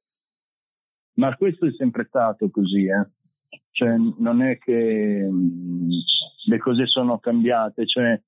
[1.16, 3.10] Ma questo è sempre stato così, eh?
[3.76, 5.90] cioè, non è che mh, mm,
[6.48, 8.20] le cose sono cambiate, cioè,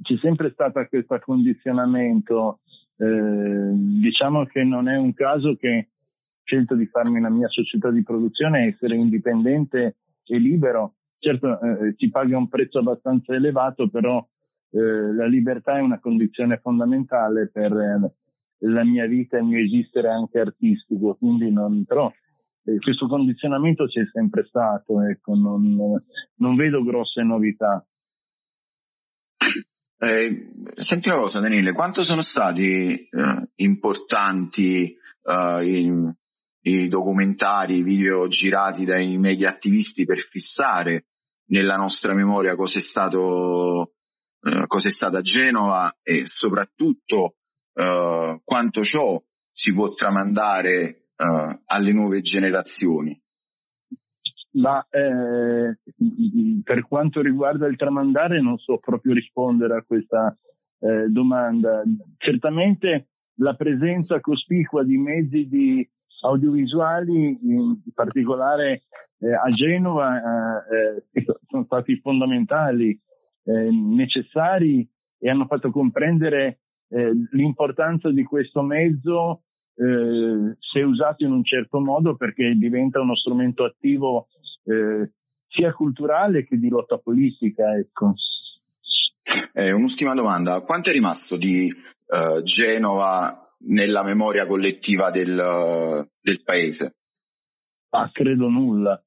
[0.00, 2.60] c'è sempre stato questo condizionamento.
[2.96, 3.70] Eh,
[4.00, 5.88] diciamo che non è un caso che
[6.44, 10.94] scelto di farmi una mia società di produzione, essere indipendente e libero.
[11.18, 14.26] Certo, eh, ci paga un prezzo abbastanza elevato, però
[14.70, 18.12] eh, la libertà è una condizione fondamentale per eh,
[18.66, 22.12] la mia vita e il mio esistere anche artistico, quindi non, però
[22.64, 26.02] eh, questo condizionamento c'è sempre stato, ecco, non,
[26.36, 27.84] non vedo grosse novità.
[29.98, 36.12] Eh, senti una cosa Daniele, quanto sono stati eh, importanti uh, in,
[36.62, 41.06] i documentari, i video girati dai media attivisti per fissare
[41.46, 43.94] nella nostra memoria cosa è stato,
[44.42, 47.36] eh, cosa è stata Genova e soprattutto
[47.74, 53.20] eh, quanto ciò si può tramandare eh, alle nuove generazioni.
[54.54, 55.78] Ma eh,
[56.62, 60.36] per quanto riguarda il tramandare non so proprio rispondere a questa
[60.78, 61.82] eh, domanda.
[62.18, 65.88] Certamente la presenza cospicua di mezzi di
[66.22, 68.82] audiovisuali, in particolare
[69.18, 72.98] eh, a Genova, eh, eh sono stati fondamentali,
[73.44, 79.42] eh, necessari e hanno fatto comprendere eh, l'importanza di questo mezzo
[79.74, 84.28] eh, se usato in un certo modo perché diventa uno strumento attivo
[85.48, 87.74] sia culturale che di lotta politica.
[87.76, 88.14] Ecco.
[89.54, 91.68] Un'ultima domanda, quanto è rimasto di
[92.44, 96.96] Genova nella memoria collettiva del, del paese?
[97.90, 99.02] Ah, credo nulla,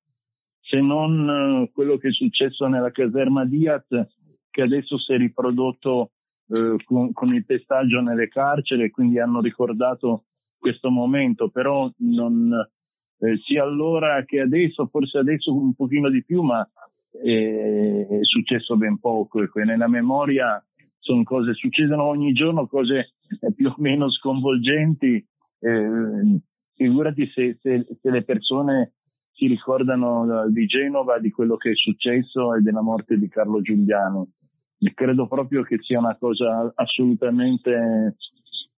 [0.61, 3.87] se non uh, quello che è successo nella caserma Diaz,
[4.49, 6.11] che adesso si è riprodotto
[6.85, 10.25] con, con, il pestaggio nelle carceri quindi hanno ricordato
[10.57, 12.51] questo momento, però non,
[13.19, 16.67] eh, sia allora che adesso, forse adesso un pochino di più, ma
[17.23, 19.43] eh, è successo ben poco.
[19.43, 20.63] Ecco, nella memoria
[21.05, 25.23] sono cose, succedono ogni giorno cose eh, più o meno sconvolgenti.
[25.59, 26.39] Eh,
[26.73, 28.93] figurati se, se, se, le persone
[29.31, 34.29] si ricordano di Genova, di quello che è successo e della morte di Carlo Giuliano.
[34.93, 38.15] Credo proprio che sia una cosa assolutamente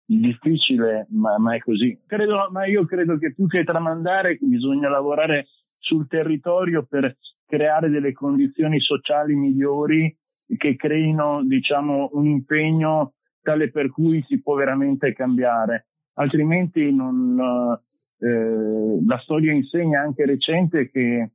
[0.05, 1.99] difficile, ma, ma è così.
[2.07, 5.47] Credo, ma io credo che più che tramandare bisogna lavorare
[5.79, 7.17] sul territorio per
[7.47, 10.15] creare delle condizioni sociali migliori
[10.57, 15.87] che creino, diciamo, un impegno tale per cui si può veramente cambiare.
[16.15, 17.79] Altrimenti non,
[18.19, 21.31] eh, la storia insegna anche recente che,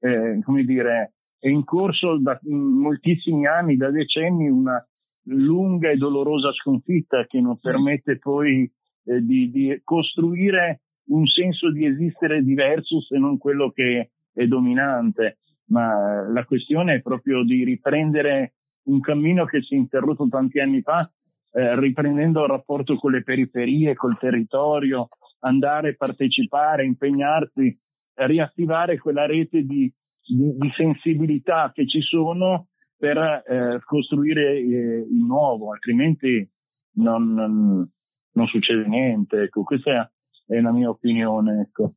[0.00, 4.84] eh, come dire, è in corso da moltissimi anni, da decenni, una
[5.26, 8.70] lunga e dolorosa sconfitta che non permette poi
[9.04, 15.38] eh, di, di, costruire un senso di esistere diverso se non quello che è dominante.
[15.66, 18.54] Ma la questione è proprio di riprendere
[18.84, 21.10] un cammino che si è interrotto tanti anni fa,
[21.52, 25.08] eh, riprendendo il rapporto con le periferie, col territorio,
[25.40, 27.78] andare, partecipare, impegnarsi,
[28.14, 29.90] riattivare quella rete di,
[30.20, 36.48] di, di sensibilità che ci sono per eh, costruire eh, il nuovo, altrimenti
[36.96, 37.88] non, non,
[38.32, 39.42] non, succede niente.
[39.42, 40.10] Ecco, questa
[40.46, 41.62] è la mia opinione.
[41.62, 41.94] Ecco.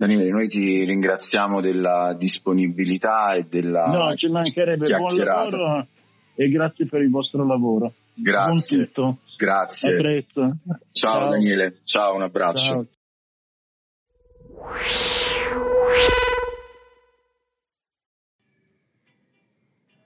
[0.00, 5.86] Daniele, noi ti ringraziamo della disponibilità e della No, ci mancherebbe buon lavoro
[6.34, 7.92] e grazie per il vostro lavoro.
[8.14, 8.76] Grazie.
[8.76, 9.18] Buon tutto.
[9.36, 9.92] Grazie.
[9.92, 10.56] A presto.
[10.92, 11.28] Ciao, Ciao.
[11.28, 12.64] Daniele, ciao, un abbraccio.
[12.64, 12.86] Ciao.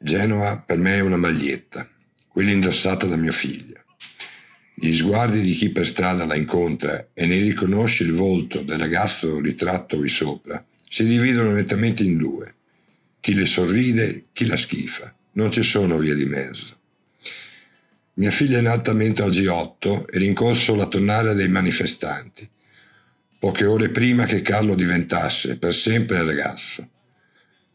[0.00, 1.86] Genova per me è una maglietta,
[2.26, 3.83] quella indossata da mio figlio.
[4.84, 9.40] Gli sguardi di chi per strada la incontra e ne riconosce il volto del ragazzo
[9.40, 12.54] ritratto qui sopra si dividono nettamente in due.
[13.18, 15.10] Chi le sorride, chi la schifa.
[15.32, 16.76] Non ci sono vie di mezzo.
[18.16, 22.46] Mia figlia è nata mentre al G8 e rincorso la tonnara dei manifestanti,
[23.38, 26.86] poche ore prima che Carlo diventasse per sempre ragazzo.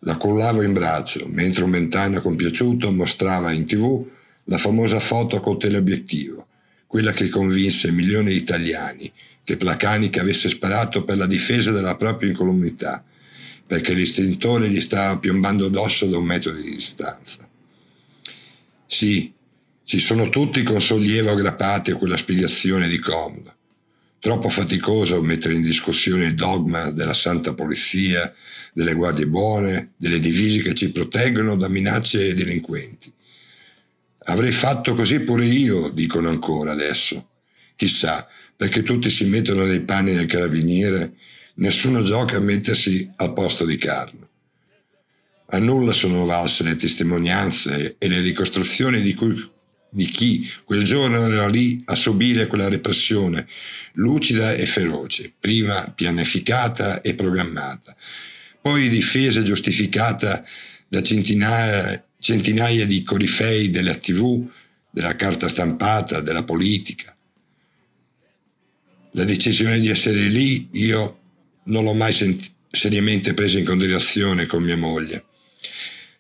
[0.02, 4.08] La cullavo in braccio, mentre un vent'anni compiaciuto mostrava in tv
[4.44, 6.49] la famosa foto col teleobiettivo,
[6.90, 9.14] quella che convinse milioni di italiani
[9.44, 13.04] che Placanik avesse sparato per la difesa della propria incolumità,
[13.68, 17.48] perché l'istintore gli stava piombando addosso da un metro di distanza.
[18.88, 19.32] Sì,
[19.84, 23.54] ci sono tutti con sollievo aggrappati a quella spiegazione di comodo.
[24.18, 28.34] Troppo faticoso mettere in discussione il dogma della santa polizia
[28.74, 33.14] delle guardie buone, delle divise che ci proteggono da minacce e delinquenti.
[34.26, 37.30] Avrei fatto così pure io, dicono ancora adesso.
[37.76, 41.14] Chissà, perché tutti si mettono nei panni del carabiniere,
[41.56, 44.28] nessuno gioca a mettersi al posto di Carlo.
[45.52, 49.50] A nulla sono valse le testimonianze e le ricostruzioni di, cui,
[49.90, 53.48] di chi quel giorno era lì a subire quella repressione,
[53.94, 57.96] lucida e feroce, prima pianificata e programmata,
[58.62, 60.44] poi difesa e giustificata
[60.88, 64.48] da centinaia, centinaia di corifei della tv,
[64.90, 67.16] della carta stampata, della politica.
[69.14, 71.20] La decisione di essere lì io
[71.66, 75.26] non l'ho mai sent- seriamente presa in considerazione con mia moglie,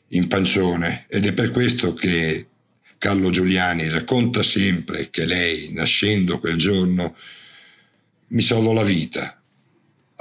[0.09, 2.47] in pancione, ed è per questo che
[2.97, 7.15] Carlo Giuliani racconta sempre che lei, nascendo quel giorno,
[8.29, 9.39] mi salvò la vita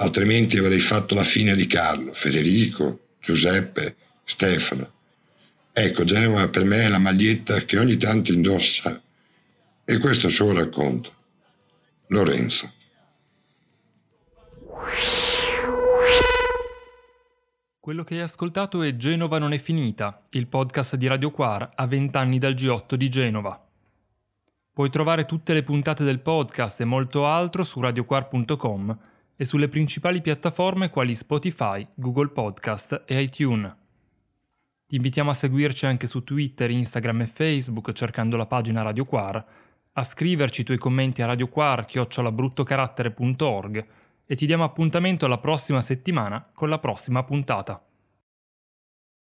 [0.01, 4.93] altrimenti avrei fatto la fine di Carlo, Federico, Giuseppe, Stefano.
[5.81, 9.01] Ecco, Genova per me è la maglietta che ogni tanto indossa
[9.85, 11.13] e questo il suo racconto.
[12.07, 12.73] Lorenzo.
[17.79, 21.87] Quello che hai ascoltato è Genova non è finita, il podcast di Radio Quar a
[21.87, 23.65] 20 anni dal G8 di Genova.
[24.73, 28.99] Puoi trovare tutte le puntate del podcast e molto altro su radioquar.com
[29.37, 33.87] e sulle principali piattaforme quali Spotify, Google Podcast e iTunes.
[34.89, 39.45] Ti invitiamo a seguirci anche su Twitter, Instagram e Facebook cercando la pagina Radio Quar,
[39.93, 43.87] a scriverci i tuoi commenti a radioquar.org
[44.25, 47.79] e ti diamo appuntamento la prossima settimana con la prossima puntata.